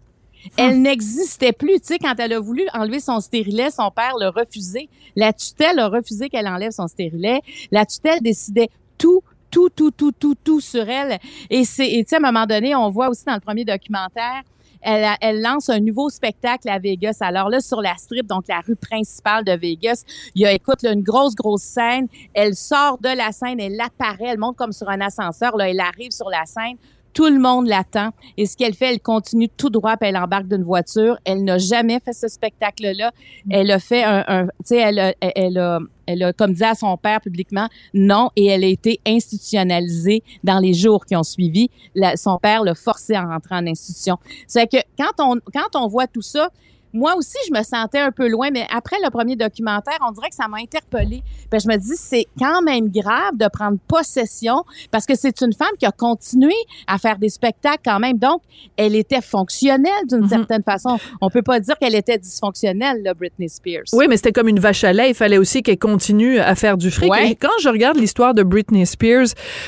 Elle 0.56 0.80
n'existait 0.80 1.52
plus. 1.52 1.80
Tu 1.80 1.86
sais, 1.88 1.98
quand 1.98 2.14
elle 2.18 2.32
a 2.32 2.40
voulu 2.40 2.62
enlever 2.72 3.00
son 3.00 3.20
stérilet, 3.20 3.70
son 3.70 3.90
père 3.90 4.16
l'a 4.18 4.30
refusé. 4.30 4.88
La 5.16 5.32
tutelle 5.32 5.80
a 5.80 5.88
refusé 5.88 6.28
qu'elle 6.28 6.46
enlève 6.46 6.70
son 6.70 6.86
stérilet. 6.86 7.40
La 7.72 7.84
tutelle 7.84 8.20
décidait 8.20 8.68
tout, 8.96 9.22
tout, 9.50 9.68
tout, 9.70 9.90
tout, 9.90 10.12
tout, 10.12 10.36
tout 10.42 10.60
sur 10.60 10.88
elle. 10.88 11.18
Et 11.50 11.64
c'est, 11.64 11.88
tu 11.88 12.04
sais, 12.06 12.16
à 12.16 12.18
un 12.18 12.22
moment 12.22 12.46
donné, 12.46 12.76
on 12.76 12.88
voit 12.90 13.08
aussi 13.08 13.24
dans 13.24 13.34
le 13.34 13.40
premier 13.40 13.64
documentaire, 13.64 14.42
elle, 14.82 15.40
lance 15.40 15.68
un 15.68 15.80
nouveau 15.80 16.10
spectacle 16.10 16.68
à 16.68 16.78
Vegas. 16.78 17.18
Alors 17.20 17.48
là, 17.48 17.60
sur 17.60 17.80
la 17.80 17.96
strip, 17.96 18.26
donc 18.26 18.44
la 18.48 18.60
rue 18.60 18.76
principale 18.76 19.44
de 19.44 19.52
Vegas, 19.52 20.04
il 20.34 20.42
y 20.42 20.46
a, 20.46 20.52
écoute, 20.52 20.82
là, 20.82 20.92
une 20.92 21.02
grosse, 21.02 21.34
grosse 21.34 21.62
scène. 21.62 22.08
Elle 22.34 22.54
sort 22.54 22.98
de 22.98 23.08
la 23.08 23.32
scène, 23.32 23.60
elle 23.60 23.80
apparaît, 23.80 24.28
elle 24.28 24.38
monte 24.38 24.56
comme 24.56 24.72
sur 24.72 24.88
un 24.88 25.00
ascenseur. 25.00 25.56
Là, 25.56 25.70
elle 25.70 25.80
arrive 25.80 26.12
sur 26.12 26.28
la 26.28 26.44
scène. 26.46 26.76
Tout 27.18 27.30
le 27.30 27.40
monde 27.40 27.66
l'attend. 27.66 28.10
Et 28.36 28.46
ce 28.46 28.56
qu'elle 28.56 28.74
fait, 28.74 28.92
elle 28.92 29.00
continue 29.00 29.48
tout 29.48 29.70
droit, 29.70 29.96
puis 29.96 30.08
elle 30.08 30.16
embarque 30.16 30.46
d'une 30.46 30.62
voiture. 30.62 31.18
Elle 31.24 31.42
n'a 31.42 31.58
jamais 31.58 31.98
fait 31.98 32.12
ce 32.12 32.28
spectacle-là. 32.28 33.10
Elle 33.50 33.72
a 33.72 33.80
fait 33.80 34.04
un, 34.04 34.24
un- 34.28 34.44
tu 34.44 34.50
sais, 34.66 34.76
elle 34.76 35.00
a, 35.00 35.14
elle 35.20 35.58
a, 35.58 35.80
elle 36.06 36.22
a, 36.22 36.32
comme 36.32 36.52
dit 36.52 36.62
à 36.62 36.76
son 36.76 36.96
père 36.96 37.20
publiquement, 37.20 37.66
non, 37.92 38.30
et 38.36 38.46
elle 38.46 38.62
a 38.62 38.68
été 38.68 39.00
institutionnalisée 39.04 40.22
dans 40.44 40.60
les 40.60 40.74
jours 40.74 41.04
qui 41.06 41.16
ont 41.16 41.24
suivi. 41.24 41.70
La- 41.96 42.16
son 42.16 42.38
père 42.38 42.62
l'a 42.62 42.76
forcée 42.76 43.14
à 43.14 43.22
rentrer 43.24 43.56
en 43.56 43.66
institution. 43.66 44.18
C'est 44.46 44.70
que 44.70 44.78
quand 44.96 45.10
on, 45.18 45.40
quand 45.52 45.74
on 45.74 45.88
voit 45.88 46.06
tout 46.06 46.22
ça, 46.22 46.50
moi 46.92 47.14
aussi, 47.16 47.36
je 47.48 47.52
me 47.56 47.62
sentais 47.62 47.98
un 47.98 48.10
peu 48.12 48.28
loin, 48.28 48.48
mais 48.52 48.66
après 48.74 48.96
le 49.04 49.10
premier 49.10 49.36
documentaire, 49.36 49.98
on 50.06 50.12
dirait 50.12 50.28
que 50.30 50.34
ça 50.34 50.48
m'a 50.48 50.58
interpellée. 50.58 51.22
Ben, 51.50 51.60
je 51.60 51.68
me 51.68 51.76
dis, 51.76 51.96
c'est 51.96 52.26
quand 52.38 52.62
même 52.62 52.88
grave 52.88 53.36
de 53.36 53.46
prendre 53.52 53.78
possession 53.86 54.64
parce 54.90 55.06
que 55.06 55.14
c'est 55.14 55.40
une 55.40 55.52
femme 55.52 55.68
qui 55.78 55.86
a 55.86 55.90
continué 55.92 56.54
à 56.86 56.98
faire 56.98 57.18
des 57.18 57.28
spectacles 57.28 57.82
quand 57.84 57.98
même. 57.98 58.18
Donc, 58.18 58.42
elle 58.76 58.94
était 58.96 59.20
fonctionnelle 59.20 59.92
d'une 60.08 60.20
Mhm. 60.22 60.28
certaine 60.28 60.62
façon. 60.62 60.98
On 61.20 61.30
peut 61.30 61.42
pas 61.42 61.60
dire 61.60 61.76
qu'elle 61.78 61.94
était 61.94 62.18
dysfonctionnelle, 62.18 63.02
là, 63.02 63.14
Britney 63.14 63.48
Spears. 63.48 63.84
Oui, 63.92 64.06
mais 64.08 64.16
c'était 64.16 64.32
comme 64.32 64.48
une 64.48 64.60
vache 64.60 64.84
à 64.84 64.92
lait. 64.92 65.10
Il 65.10 65.14
fallait 65.14 65.38
aussi 65.38 65.62
qu'elle 65.62 65.78
continue 65.78 66.38
à 66.38 66.54
faire 66.54 66.76
du 66.76 66.90
fric. 66.90 67.10
Ouais. 67.10 67.30
Et 67.30 67.34
quand 67.36 67.48
je 67.60 67.68
regarde 67.68 67.96
l'histoire 67.96 68.34
de 68.34 68.42
Britney 68.42 68.86
Spears, 68.86 69.26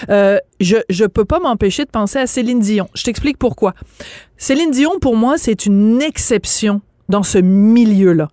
euh, 0.09 0.39
je 0.61 0.77
je 0.89 1.05
peux 1.05 1.25
pas 1.25 1.39
m'empêcher 1.41 1.85
de 1.85 1.91
penser 1.91 2.19
à 2.19 2.27
Céline 2.27 2.61
Dion. 2.61 2.89
Je 2.95 3.03
t'explique 3.05 3.39
pourquoi. 3.39 3.75
Céline 4.37 4.71
Dion, 4.71 4.99
pour 5.01 5.17
moi, 5.17 5.37
c'est 5.39 5.67
une 5.67 6.01
exception 6.03 6.81
dans 7.11 7.23
ce 7.23 7.39
milieu-là. 7.39 8.29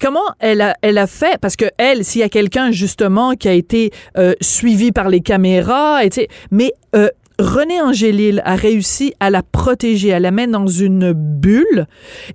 Comment 0.00 0.20
elle 0.38 0.60
a, 0.60 1.06
fait? 1.08 1.38
Parce 1.40 1.56
que 1.56 1.64
elle, 1.76 2.04
s'il 2.04 2.20
y 2.20 2.24
a 2.24 2.28
quelqu'un 2.28 2.70
justement 2.70 3.34
qui 3.34 3.48
a 3.48 3.52
été 3.52 3.90
euh, 4.16 4.34
suivi 4.40 4.92
par 4.92 5.08
les 5.08 5.20
caméras, 5.20 6.04
et 6.04 6.28
mais 6.52 6.72
euh, 6.94 7.08
René 7.38 7.80
Angélil 7.80 8.42
a 8.44 8.56
réussi 8.56 9.14
à 9.20 9.30
la 9.30 9.44
protéger, 9.44 10.12
à 10.12 10.18
la 10.18 10.32
mettre 10.32 10.52
dans 10.52 10.66
une 10.66 11.12
bulle 11.12 11.86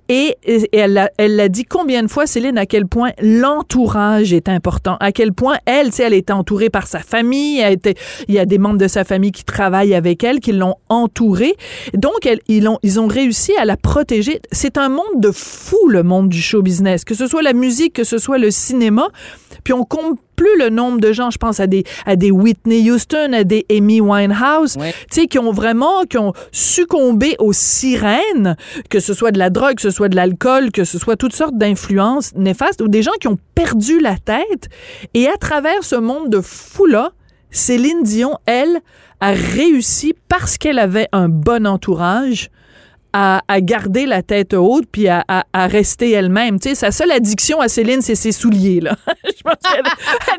et, 0.08 0.36
elle 0.72 0.94
l'a 0.94 1.10
elle 1.18 1.48
dit 1.50 1.64
combien 1.64 2.02
de 2.02 2.08
fois, 2.08 2.26
Céline, 2.26 2.56
à 2.56 2.64
quel 2.64 2.86
point 2.86 3.10
l'entourage 3.20 4.32
est 4.32 4.48
important, 4.48 4.96
à 5.00 5.12
quel 5.12 5.34
point 5.34 5.56
elle, 5.66 5.88
tu 5.88 5.96
sais, 5.96 6.04
elle 6.04 6.14
était 6.14 6.32
entourée 6.32 6.70
par 6.70 6.86
sa 6.86 7.00
famille, 7.00 7.60
elle 7.60 7.74
était, 7.74 7.94
il 8.28 8.34
y 8.34 8.38
a 8.38 8.46
des 8.46 8.56
membres 8.56 8.78
de 8.78 8.88
sa 8.88 9.04
famille 9.04 9.32
qui 9.32 9.44
travaillent 9.44 9.94
avec 9.94 10.24
elle, 10.24 10.40
qui 10.40 10.52
l'ont 10.52 10.76
entourée. 10.88 11.54
Donc, 11.92 12.24
elle, 12.24 12.40
ils, 12.48 12.66
ont, 12.66 12.78
ils 12.82 12.98
ont 12.98 13.06
réussi 13.06 13.52
à 13.58 13.66
la 13.66 13.76
protéger. 13.76 14.40
C'est 14.52 14.78
un 14.78 14.88
monde 14.88 15.20
de 15.20 15.30
fou, 15.30 15.88
le 15.88 16.02
monde 16.02 16.30
du 16.30 16.40
show 16.40 16.62
business, 16.62 17.04
que 17.04 17.14
ce 17.14 17.26
soit 17.26 17.42
la 17.42 17.52
musique, 17.52 17.92
que 17.92 18.04
ce 18.04 18.16
soit 18.16 18.38
le 18.38 18.50
cinéma. 18.50 19.08
Puis 19.64 19.74
on 19.74 19.84
compte 19.84 20.18
plus 20.36 20.58
le 20.58 20.70
nombre 20.70 21.00
de 21.00 21.12
gens, 21.12 21.30
je 21.30 21.38
pense 21.38 21.60
à 21.60 21.66
des, 21.66 21.84
à 22.06 22.16
des 22.16 22.30
Whitney 22.30 22.90
Houston, 22.90 23.32
à 23.32 23.44
des 23.44 23.66
Amy 23.70 24.00
Winehouse, 24.00 24.76
tu 24.76 24.92
sais, 25.10 25.26
qui 25.26 25.38
ont 25.38 25.52
vraiment, 25.52 26.04
qui 26.04 26.18
ont 26.18 26.32
succombé 26.52 27.36
aux 27.38 27.52
sirènes, 27.52 28.56
que 28.90 29.00
ce 29.00 29.14
soit 29.14 29.30
de 29.30 29.38
la 29.38 29.50
drogue, 29.50 29.76
que 29.76 29.82
ce 29.82 29.90
soit 29.90 30.08
de 30.08 30.16
l'alcool, 30.16 30.70
que 30.72 30.84
ce 30.84 30.98
soit 30.98 31.16
toutes 31.16 31.34
sortes 31.34 31.56
d'influences 31.56 32.34
néfastes, 32.34 32.80
ou 32.80 32.88
des 32.88 33.02
gens 33.02 33.12
qui 33.20 33.28
ont 33.28 33.38
perdu 33.54 34.00
la 34.00 34.16
tête. 34.16 34.68
Et 35.14 35.28
à 35.28 35.36
travers 35.36 35.82
ce 35.82 35.96
monde 35.96 36.30
de 36.30 36.40
fou-là, 36.40 37.12
Céline 37.50 38.02
Dion, 38.02 38.38
elle, 38.46 38.80
a 39.20 39.30
réussi 39.30 40.14
parce 40.28 40.58
qu'elle 40.58 40.78
avait 40.78 41.08
un 41.12 41.28
bon 41.28 41.66
entourage 41.66 42.50
à, 43.14 43.42
à 43.48 43.60
garder 43.60 44.06
la 44.06 44.22
tête 44.22 44.52
haute 44.54 44.86
puis 44.90 45.08
à, 45.08 45.24
à, 45.28 45.44
à 45.52 45.66
rester 45.68 46.10
elle-même. 46.10 46.58
Tu 46.58 46.70
sais, 46.70 46.74
sa 46.74 46.90
seule 46.90 47.12
addiction 47.12 47.60
à 47.60 47.68
Céline, 47.68 48.02
c'est 48.02 48.16
ses 48.16 48.32
souliers, 48.32 48.80
là. 48.80 48.96
Je 49.24 49.42
pense 49.42 49.54
qu'elle 49.72 49.82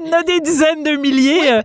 elle 0.06 0.14
en 0.14 0.18
a 0.20 0.24
des 0.24 0.40
dizaines 0.42 0.84
de 0.84 0.98
milliers. 0.98 1.52
euh. 1.54 1.62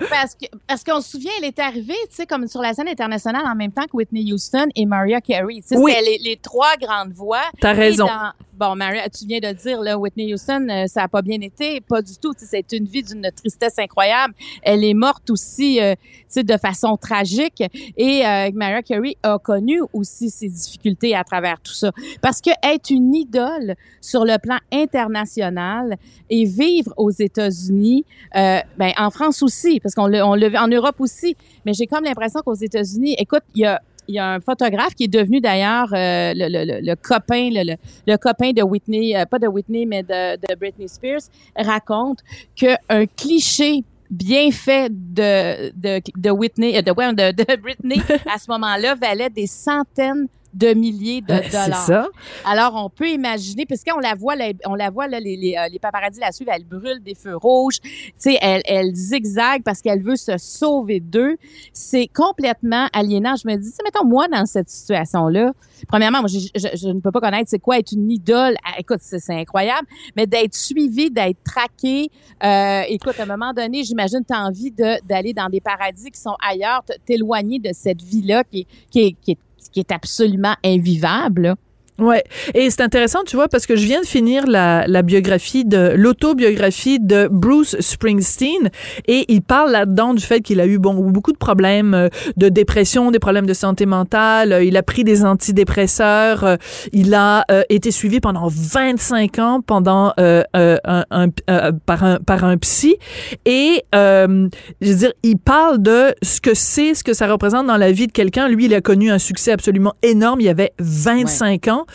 Parce 0.69 0.85
qu'on 0.85 1.01
se 1.01 1.11
souvient, 1.11 1.33
elle 1.39 1.45
est 1.47 1.59
arrivée, 1.59 1.95
tu 2.09 2.15
sais, 2.15 2.27
comme 2.27 2.47
sur 2.47 2.63
la 2.63 2.73
scène 2.75 2.89
internationale 2.89 3.43
en 3.45 3.57
même 3.57 3.73
temps 3.73 3.85
que 3.85 3.95
Whitney 3.97 4.33
Houston 4.33 4.67
et 4.77 4.87
Mariah 4.87 5.21
Carey. 5.21 5.57
Tu 5.57 5.63
sais, 5.67 5.77
Oui. 5.77 5.93
c'était 5.97 6.11
les, 6.11 6.19
les 6.19 6.37
trois 6.37 6.77
grandes 6.81 7.13
voix. 7.13 7.43
T'as 7.61 7.73
raison. 7.73 8.07
dans- 8.07 8.33
bon, 8.61 8.77
Mariah, 8.77 9.09
tu 9.09 9.25
viens 9.25 9.41
de 9.41 9.53
dire, 9.53 9.81
là, 9.81 9.99
Whitney 9.99 10.35
Houston, 10.35 10.69
euh, 10.69 10.87
ça 10.87 11.05
a 11.05 11.09
pas 11.09 11.23
bien 11.23 11.41
été, 11.41 11.81
pas 11.81 12.03
du 12.03 12.17
tout. 12.19 12.35
C'est 12.37 12.73
une 12.73 12.85
vie 12.85 13.03
d'une 13.03 13.31
tristesse 13.35 13.79
incroyable. 13.79 14.35
Elle 14.63 14.85
est 14.85 14.93
morte 14.93 15.31
aussi, 15.31 15.81
euh, 15.81 15.95
de 16.37 16.57
façon 16.59 16.97
tragique. 16.99 17.63
Et 17.97 18.27
euh, 18.27 18.51
Mariah 18.53 18.83
Carey 18.83 19.17
a 19.23 19.39
connu 19.39 19.81
aussi 19.95 20.29
ses 20.29 20.49
difficultés 20.49 21.15
à 21.15 21.25
travers 21.25 21.59
tout 21.61 21.73
ça. 21.73 21.91
Parce 22.21 22.43
que 22.43 22.51
être 22.63 22.91
une 22.91 23.15
idole 23.15 23.75
sur 24.03 24.27
le 24.27 24.37
plan 24.39 24.59
international 24.71 25.97
et 26.29 26.45
vivre 26.45 26.93
aux 26.99 27.11
États-Unis, 27.11 28.05
euh, 28.37 28.59
ben 28.77 28.93
en 28.99 29.11
France 29.11 29.43
aussi, 29.43 29.81
parce 29.81 29.95
qu'on 29.95 30.07
le, 30.07 30.23
on 30.23 30.35
le, 30.35 30.55
en 30.57 30.69
Europe 30.69 31.01
aussi. 31.01 31.35
Mais 31.65 31.73
j'ai 31.73 31.87
comme 31.87 32.05
l'impression 32.05 32.41
qu'aux 32.45 32.55
États-Unis, 32.55 33.17
écoute, 33.19 33.43
il 33.55 33.63
y 33.63 33.67
a 33.67 33.81
il 34.11 34.15
y 34.15 34.19
a 34.19 34.35
un 34.35 34.41
photographe 34.41 34.95
qui 34.95 35.05
est 35.05 35.09
devenu 35.09 35.41
d'ailleurs 35.41 35.89
euh, 35.95 36.33
le, 36.35 36.49
le, 36.49 36.65
le, 36.65 36.81
le 36.81 36.97
copain, 36.97 37.49
le, 37.53 38.17
copain 38.17 38.51
de 38.51 38.63
Whitney, 38.63 39.17
euh, 39.17 39.25
pas 39.25 39.39
de 39.39 39.47
Whitney, 39.47 39.87
mais 39.87 40.03
de, 40.03 40.37
de 40.37 40.55
Britney 40.57 40.89
Spears, 40.89 41.23
raconte 41.57 42.19
qu'un 42.57 43.07
cliché 43.17 43.85
bien 44.11 44.51
fait 44.51 44.91
de, 44.91 45.71
de, 45.77 46.03
de 46.17 46.31
Whitney, 46.31 46.77
euh, 46.77 46.83
de, 46.83 47.33
de 47.33 47.57
Britney 47.61 48.01
à 48.27 48.39
ce 48.39 48.51
moment-là 48.51 48.97
valait 48.97 49.31
des 49.31 49.47
centaines 49.47 50.27
de 50.53 50.75
milliers 50.75 51.21
de 51.21 51.33
Euh, 51.33 51.41
C'est 51.45 51.51
dollars. 51.67 51.87
ça. 51.87 52.09
Alors, 52.45 52.73
on 52.75 52.91
peut 52.91 53.09
imaginer, 53.09 53.67
parce 53.67 53.85
qu'on 53.85 53.99
la 54.01 54.15
voit, 54.15 54.35
là, 54.37 54.47
on 54.67 54.75
la 54.75 54.91
voit, 54.91 55.07
là, 55.09 55.21
les, 55.21 55.37
les, 55.37 55.57
euh, 55.57 55.69
les 55.69 55.79
paparazzis 55.79 56.21
la 56.21 56.33
suivent, 56.33 56.49
elle 56.53 56.65
brûle 56.65 57.01
des 57.03 57.15
feux 57.15 57.37
rouges, 57.37 57.81
tu 57.81 58.13
sais, 58.17 58.39
elle, 58.41 58.63
elle 58.65 58.95
zigzague 58.95 59.63
parce 59.63 59.81
qu'elle 59.81 60.03
veut 60.03 60.17
se 60.17 60.37
sauver 60.39 61.01
d'eux. 61.01 61.37
C'est 61.73 62.09
complètement 62.09 62.89
aliénant. 62.93 63.37
Je 63.37 63.47
me 63.49 63.57
dis, 63.57 63.71
mettons, 63.85 64.05
moi, 64.05 64.27
dans 64.29 64.45
cette 64.47 64.69
situation-là, 64.69 65.53
premièrement, 65.89 66.19
moi, 66.21 66.29
je, 66.29 66.39
je, 66.55 66.77
je 66.77 66.89
ne 66.89 67.01
peux 67.01 67.11
pas 67.13 67.21
connaître 67.21 67.49
c'est 67.49 67.59
quoi 67.59 67.79
être 67.79 67.93
une 67.93 68.11
idole. 68.11 68.57
Ah, 68.65 68.75
écoute, 68.79 68.99
c'est 69.01 69.21
incroyable, 69.35 69.87
mais 70.17 70.27
d'être 70.27 70.55
suivi, 70.55 71.11
d'être 71.11 71.43
traqué, 71.45 72.11
euh, 72.43 72.83
écoute, 72.89 73.15
à 73.19 73.23
un 73.23 73.27
moment 73.27 73.53
donné, 73.53 73.85
j'imagine, 73.85 74.21
tu 74.27 74.35
as 74.35 74.41
envie 74.45 74.71
de- 74.73 74.99
d'aller 75.07 75.33
dans 75.33 75.49
des 75.49 75.61
paradis 75.61 76.11
qui 76.11 76.21
sont 76.21 76.37
ailleurs, 76.47 76.83
t'éloigner 77.07 77.59
de 77.59 77.71
cette 77.73 78.03
vie-là 78.03 78.43
qui, 78.45 78.67
est- 78.95 79.13
qui, 79.23 79.33
est- 79.33 79.39
est, 79.61 79.71
qui 79.71 79.81
est 79.81 79.93
absolument 79.93 80.55
invivable. 80.65 81.57
Ouais. 81.99 82.25
Et 82.55 82.71
c'est 82.71 82.81
intéressant, 82.83 83.21
tu 83.27 83.37
vois, 83.37 83.49
parce 83.49 83.67
que 83.67 83.77
je 83.77 83.85
viens 83.85 84.01
de 84.01 84.07
finir 84.07 84.47
la, 84.47 84.85
la 84.87 85.03
biographie 85.03 85.65
de 85.67 85.93
l'autobiographie 85.97 86.99
de 86.99 87.29
Bruce 87.31 87.77
Springsteen 87.81 88.71
et 89.07 89.25
il 89.29 89.43
parle 89.43 89.73
là-dedans 89.73 90.15
du 90.15 90.23
fait 90.25 90.41
qu'il 90.41 90.61
a 90.61 90.67
eu 90.67 90.79
bon 90.79 90.95
beaucoup 90.95 91.33
de 91.33 91.37
problèmes 91.39 91.93
euh, 91.95 92.09
de 92.37 92.49
dépression, 92.49 93.11
des 93.11 93.19
problèmes 93.19 93.47
de 93.47 93.53
santé 93.55 93.85
mentale. 93.87 94.53
euh, 94.53 94.65
Il 94.65 94.77
a 94.77 94.83
pris 94.83 95.05
des 95.05 95.25
antidépresseurs. 95.25 96.45
euh, 96.45 96.57
Il 96.93 97.13
a 97.15 97.45
euh, 97.51 97.63
été 97.69 97.91
suivi 97.91 98.21
pendant 98.21 98.49
25 98.49 99.39
ans 99.39 99.61
pendant 99.61 100.13
euh, 100.19 100.43
euh, 100.57 100.77
un, 100.85 101.05
un- 101.11 101.27
euh, 101.51 101.73
par 101.87 102.05
un 102.05 102.19
par 102.19 102.45
un 102.45 102.57
psy 102.57 102.97
et 103.45 103.83
euh, 103.95 104.49
je 104.81 104.89
veux 104.91 104.97
dire, 104.99 105.13
il 105.23 105.37
parle 105.39 105.83
de 105.83 106.15
ce 106.23 106.41
que 106.41 106.55
c'est, 106.55 106.95
ce 106.95 107.05
que 107.05 107.13
ça 107.13 107.27
représente 107.31 107.67
dans 107.67 107.77
la 107.77 107.93
vie 107.93 108.07
de 108.07 108.13
quelqu'un. 108.13 108.49
Lui, 108.49 108.67
il 108.67 108.75
a 108.75 108.81
connu 108.81 109.11
un 109.11 109.19
succès 109.19 109.53
absolument 109.53 109.95
énorme. 110.03 110.41
Il 110.41 110.49
avait 110.49 110.73
25 110.79 111.69
ans. 111.69 111.87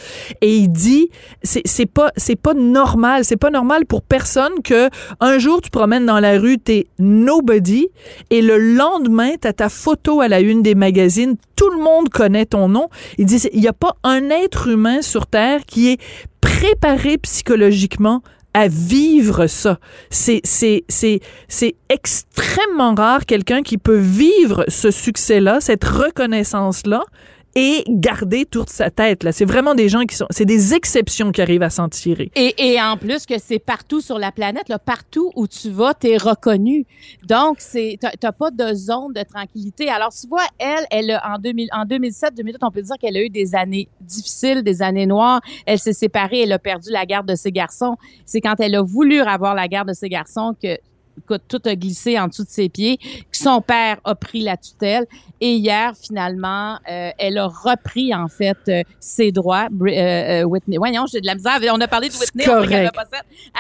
Et 0.42 0.56
il 0.56 0.70
dit, 0.70 1.10
c'est 1.44 1.86
pas, 1.86 2.12
c'est 2.18 2.36
pas 2.36 2.54
normal, 2.54 3.26
c'est 3.26 3.38
pas 3.38 3.50
normal 3.50 3.86
pour 3.86 4.02
personne 4.02 4.62
que 4.64 4.90
un 5.20 5.40
jour 5.40 5.62
tu 5.62 5.70
promènes 5.70 6.06
dans 6.06 6.20
la 6.20 6.40
rue, 6.40 6.58
t'es 6.58 6.88
nobody, 7.00 7.88
et 8.30 8.42
le 8.42 8.58
lendemain, 8.58 9.32
t'as 9.40 9.54
ta 9.54 9.70
photo 9.70 10.22
à 10.22 10.28
la 10.28 10.40
une 10.40 10.62
des 10.62 10.76
magazines, 10.76 11.36
tout 11.56 11.70
le 11.70 11.82
monde 11.82 12.10
connaît 12.10 12.46
ton 12.46 12.68
nom. 12.68 12.90
Il 13.18 13.26
dit, 13.26 13.42
il 13.54 13.62
y 13.62 13.68
a 13.68 13.74
pas 13.74 13.96
un 14.04 14.30
être 14.30 14.68
humain 14.68 15.02
sur 15.02 15.28
Terre 15.28 15.62
qui 15.66 15.90
est 15.90 16.02
préparé 16.42 17.18
psychologiquement 17.18 18.22
à 18.54 18.70
vivre 18.70 19.48
ça. 19.48 19.80
C'est 20.10 20.42
extrêmement 21.90 22.96
rare 22.96 23.26
quelqu'un 23.26 23.62
qui 23.64 23.78
peut 23.78 23.98
vivre 23.98 24.64
ce 24.70 24.92
succès-là, 24.92 25.60
cette 25.60 25.84
reconnaissance-là, 25.84 27.04
et 27.56 27.86
garder 27.88 28.46
toute 28.46 28.70
sa 28.70 28.92
tête. 28.92 29.24
Là, 29.24 29.32
c'est 29.32 29.46
vraiment 29.46 29.76
des 29.76 29.88
gens 29.88 30.04
qui 30.04 30.16
sont, 30.16 30.28
c'est 30.30 30.46
des 30.46 30.74
exceptions 30.74 31.32
qui 31.32 31.42
arrivent 31.42 31.64
à 31.64 31.70
s'en 31.70 31.88
tirer. 31.88 32.30
Et, 32.36 32.54
et 32.58 32.82
en 32.82 32.98
plus 32.98 33.26
que 33.26 33.36
c'est 33.40 33.60
partout 33.60 34.02
sur 34.02 34.20
la 34.20 34.34
planète, 34.34 34.68
là, 34.68 34.78
partout 34.78 35.32
où 35.36 35.48
tu 35.48 35.70
vas, 35.70 35.94
t'es 35.94 36.18
reconnu. 36.18 36.86
Donc 37.24 37.58
c'est, 37.60 37.98
t'as 38.00 38.32
pas 38.34 38.52
de 38.52 38.74
zone 38.74 39.14
de 39.14 39.24
tranquillité. 39.24 39.90
Alors 39.90 40.14
tu 40.14 40.28
vois, 40.28 40.44
elle, 40.60 40.86
elle 40.92 41.12
a, 41.12 41.36
en 41.36 41.40
2000, 41.40 41.70
en 41.72 41.86
2007, 41.86 42.36
2008, 42.36 42.58
on 42.62 42.72
peut 42.72 42.82
dire 42.82 42.96
qu'elle 43.00 43.16
a 43.16 43.22
eu 43.22 43.30
des 43.30 43.56
années 43.56 43.88
difficiles, 44.02 44.62
des 44.62 44.82
années 44.82 45.06
noires. 45.08 45.40
Elle 45.66 45.80
s'est 45.80 45.94
séparée, 45.94 46.42
elle 46.42 46.52
a 46.52 46.60
perdu 46.60 46.92
la 46.92 47.06
garde 47.06 47.28
de 47.28 47.36
ses 47.36 47.54
garçons. 47.54 47.96
C'est 48.26 48.42
quand 48.42 48.56
elle 48.60 48.76
a 48.76 48.82
voulu 48.82 49.22
avoir 49.22 49.56
la 49.56 49.70
garde 49.70 49.88
de 49.88 49.94
ses 49.94 50.10
garçons 50.10 50.56
que 50.62 50.78
écoute, 51.18 51.42
tout 51.48 51.62
a 51.66 51.76
glissé 51.76 52.20
en 52.20 52.28
dessous 52.28 52.44
de 52.44 52.50
ses 52.50 52.70
pieds, 52.70 52.98
que 52.98 53.38
son 53.38 53.62
père 53.62 53.98
a 54.04 54.16
pris 54.16 54.42
la 54.42 54.58
tutelle. 54.58 55.06
Et 55.42 55.54
hier, 55.56 55.94
finalement, 56.02 56.78
euh, 56.90 57.10
elle 57.18 57.38
a 57.38 57.48
repris, 57.48 58.14
en 58.14 58.28
fait, 58.28 58.58
euh, 58.68 58.84
ses 59.00 59.32
droits. 59.32 59.68
Euh, 59.72 59.88
euh, 59.88 60.44
Whitney, 60.44 60.78
voyons, 60.78 61.06
j'ai 61.12 61.22
de 61.22 61.26
la 61.26 61.36
misère. 61.36 61.60
On 61.74 61.82
a 61.82 61.88
parlé 61.88 62.10
de 62.10 62.14
Whitney, 62.14 62.44
pas 62.46 62.62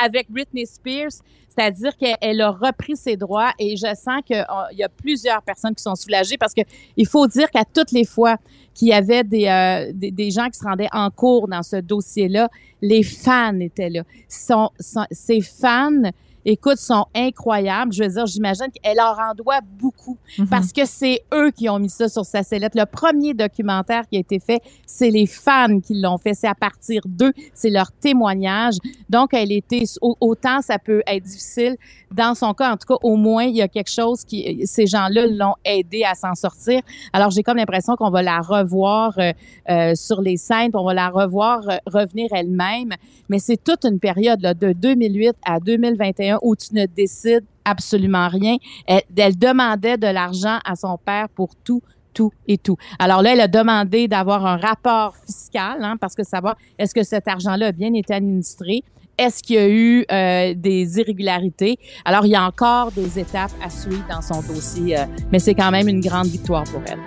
avec 0.03 0.29
Britney 0.31 0.65
Spears. 0.65 1.11
C'est-à-dire 1.57 1.95
qu'elle 1.95 2.41
a 2.41 2.51
repris 2.51 2.97
ses 2.97 3.15
droits 3.15 3.53
et 3.57 3.77
je 3.77 3.87
sens 3.95 4.21
qu'il 4.25 4.45
y 4.73 4.83
a 4.83 4.89
plusieurs 4.89 5.41
personnes 5.41 5.73
qui 5.73 5.81
sont 5.81 5.95
soulagées 5.95 6.37
parce 6.37 6.53
que 6.53 6.59
il 6.97 7.07
faut 7.07 7.27
dire 7.27 7.49
qu'à 7.49 7.63
toutes 7.63 7.93
les 7.93 8.03
fois 8.03 8.35
qu'il 8.73 8.89
y 8.89 8.93
avait 8.93 9.23
des, 9.23 9.47
euh, 9.47 9.89
des, 9.93 10.11
des 10.11 10.31
gens 10.31 10.49
qui 10.49 10.59
se 10.59 10.65
rendaient 10.65 10.89
en 10.91 11.09
cours 11.09 11.47
dans 11.47 11.63
ce 11.63 11.77
dossier-là, 11.77 12.49
les 12.81 13.03
fans 13.03 13.57
étaient 13.61 13.89
là. 13.89 14.01
Sont, 14.27 14.69
sont- 14.81 15.05
ces 15.11 15.39
fans, 15.39 16.01
écoute, 16.45 16.77
sont 16.77 17.05
incroyables. 17.15 17.91
Je 17.93 18.03
veux 18.03 18.09
dire, 18.09 18.25
j'imagine 18.25 18.67
qu'elle 18.71 18.97
leur 18.97 19.17
en 19.19 19.33
doit 19.33 19.59
beaucoup 19.79 20.17
parce 20.49 20.71
que 20.71 20.85
c'est 20.85 21.21
eux 21.33 21.51
qui 21.51 21.67
ont 21.69 21.79
mis 21.79 21.89
ça 21.89 22.07
sur 22.07 22.25
sa 22.25 22.43
sellette. 22.43 22.75
Le 22.75 22.85
premier 22.85 23.33
documentaire 23.33 24.07
qui 24.07 24.17
a 24.17 24.19
été 24.19 24.39
fait, 24.39 24.61
c'est 24.85 25.09
les 25.09 25.25
fans 25.25 25.79
qui 25.79 25.99
l'ont 25.99 26.17
fait. 26.17 26.33
C'est 26.33 26.47
à 26.47 26.55
partir 26.55 27.01
d'eux, 27.05 27.33
c'est 27.53 27.69
leur 27.69 27.91
témoignage. 27.91 28.75
Donc, 29.09 29.33
elle 29.33 29.51
était 29.51 29.83
au- 30.01 30.15
autant 30.21 30.61
ça 30.61 30.77
peut 30.79 31.01
être 31.07 31.23
difficile. 31.23 31.75
Dans 32.11 32.35
son 32.35 32.53
cas, 32.53 32.71
en 32.73 32.77
tout 32.77 32.87
cas, 32.87 32.99
au 33.03 33.15
moins 33.15 33.43
il 33.43 33.55
y 33.55 33.61
a 33.61 33.67
quelque 33.67 33.91
chose 33.91 34.23
qui 34.23 34.61
ces 34.65 34.85
gens-là 34.87 35.27
l'ont 35.27 35.55
aidé 35.65 36.03
à 36.03 36.15
s'en 36.15 36.33
sortir. 36.35 36.81
Alors, 37.13 37.31
j'ai 37.31 37.43
comme 37.43 37.57
l'impression 37.57 37.95
qu'on 37.95 38.09
va 38.09 38.21
la 38.21 38.39
revoir 38.39 39.13
euh, 39.17 39.31
euh, 39.69 39.95
sur 39.95 40.21
les 40.21 40.37
scènes, 40.37 40.71
on 40.73 40.83
va 40.85 40.93
la 40.93 41.09
revoir 41.09 41.67
euh, 41.69 41.77
revenir 41.87 42.29
elle-même. 42.31 42.91
Mais 43.29 43.39
c'est 43.39 43.61
toute 43.61 43.83
une 43.85 43.99
période 43.99 44.41
là, 44.41 44.53
de 44.53 44.71
2008 44.73 45.35
à 45.45 45.59
2021 45.59 46.34
où 46.41 46.55
tu 46.55 46.73
ne 46.73 46.85
décides 46.85 47.45
absolument 47.63 48.27
rien. 48.27 48.57
Elle, 48.87 49.01
elle 49.17 49.37
demandait 49.37 49.97
de 49.97 50.07
l'argent 50.07 50.59
à 50.65 50.75
son 50.75 50.97
père 50.97 51.29
pour 51.29 51.55
tout 51.63 51.81
tout 52.13 52.31
et 52.47 52.57
tout. 52.57 52.77
Alors 52.97 53.21
là, 53.21 53.33
elle 53.33 53.41
a 53.41 53.49
demandé 53.49 54.07
d'avoir 54.07 54.45
un 54.45 54.55
rapport 54.55 55.13
fiscal, 55.25 55.83
hein, 55.83 55.97
parce 55.99 56.15
que 56.15 56.23
savoir 56.23 56.55
est-ce 56.79 56.95
que 56.95 57.03
cet 57.03 57.27
argent-là 57.27 57.67
a 57.67 57.71
bien 57.73 57.93
été 57.93 58.13
administré, 58.13 58.83
est-ce 59.17 59.41
qu'il 59.41 59.55
y 59.55 59.59
a 59.59 59.69
eu 59.69 60.05
euh, 60.11 60.53
des 60.55 60.99
irrégularités? 60.99 61.77
Alors, 62.03 62.25
il 62.25 62.29
y 62.29 62.35
a 62.35 62.43
encore 62.43 62.91
des 62.91 63.19
étapes 63.19 63.51
à 63.63 63.69
suivre 63.69 64.05
dans 64.09 64.21
son 64.21 64.41
dossier, 64.41 64.97
euh, 64.97 65.03
mais 65.31 65.39
c'est 65.39 65.53
quand 65.53 65.71
même 65.71 65.87
une 65.87 66.01
grande 66.01 66.27
victoire 66.27 66.65
pour 66.65 66.81
elle. 66.87 66.99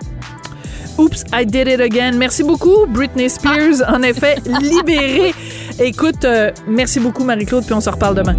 Oops, 0.97 1.25
I 1.33 1.45
did 1.45 1.69
it 1.69 1.81
again. 1.81 2.13
Merci 2.13 2.43
beaucoup, 2.43 2.87
Britney 2.87 3.29
Spears. 3.29 3.83
En 3.89 4.03
effet, 4.03 4.37
libérée. 4.61 5.33
Écoute, 5.79 6.25
euh, 6.25 6.51
merci 6.67 6.99
beaucoup, 6.99 7.25
Marie-Claude, 7.25 7.65
puis 7.65 7.75
on 7.75 7.81
se 7.81 7.91
reparle 7.91 8.17
demain. 8.17 8.37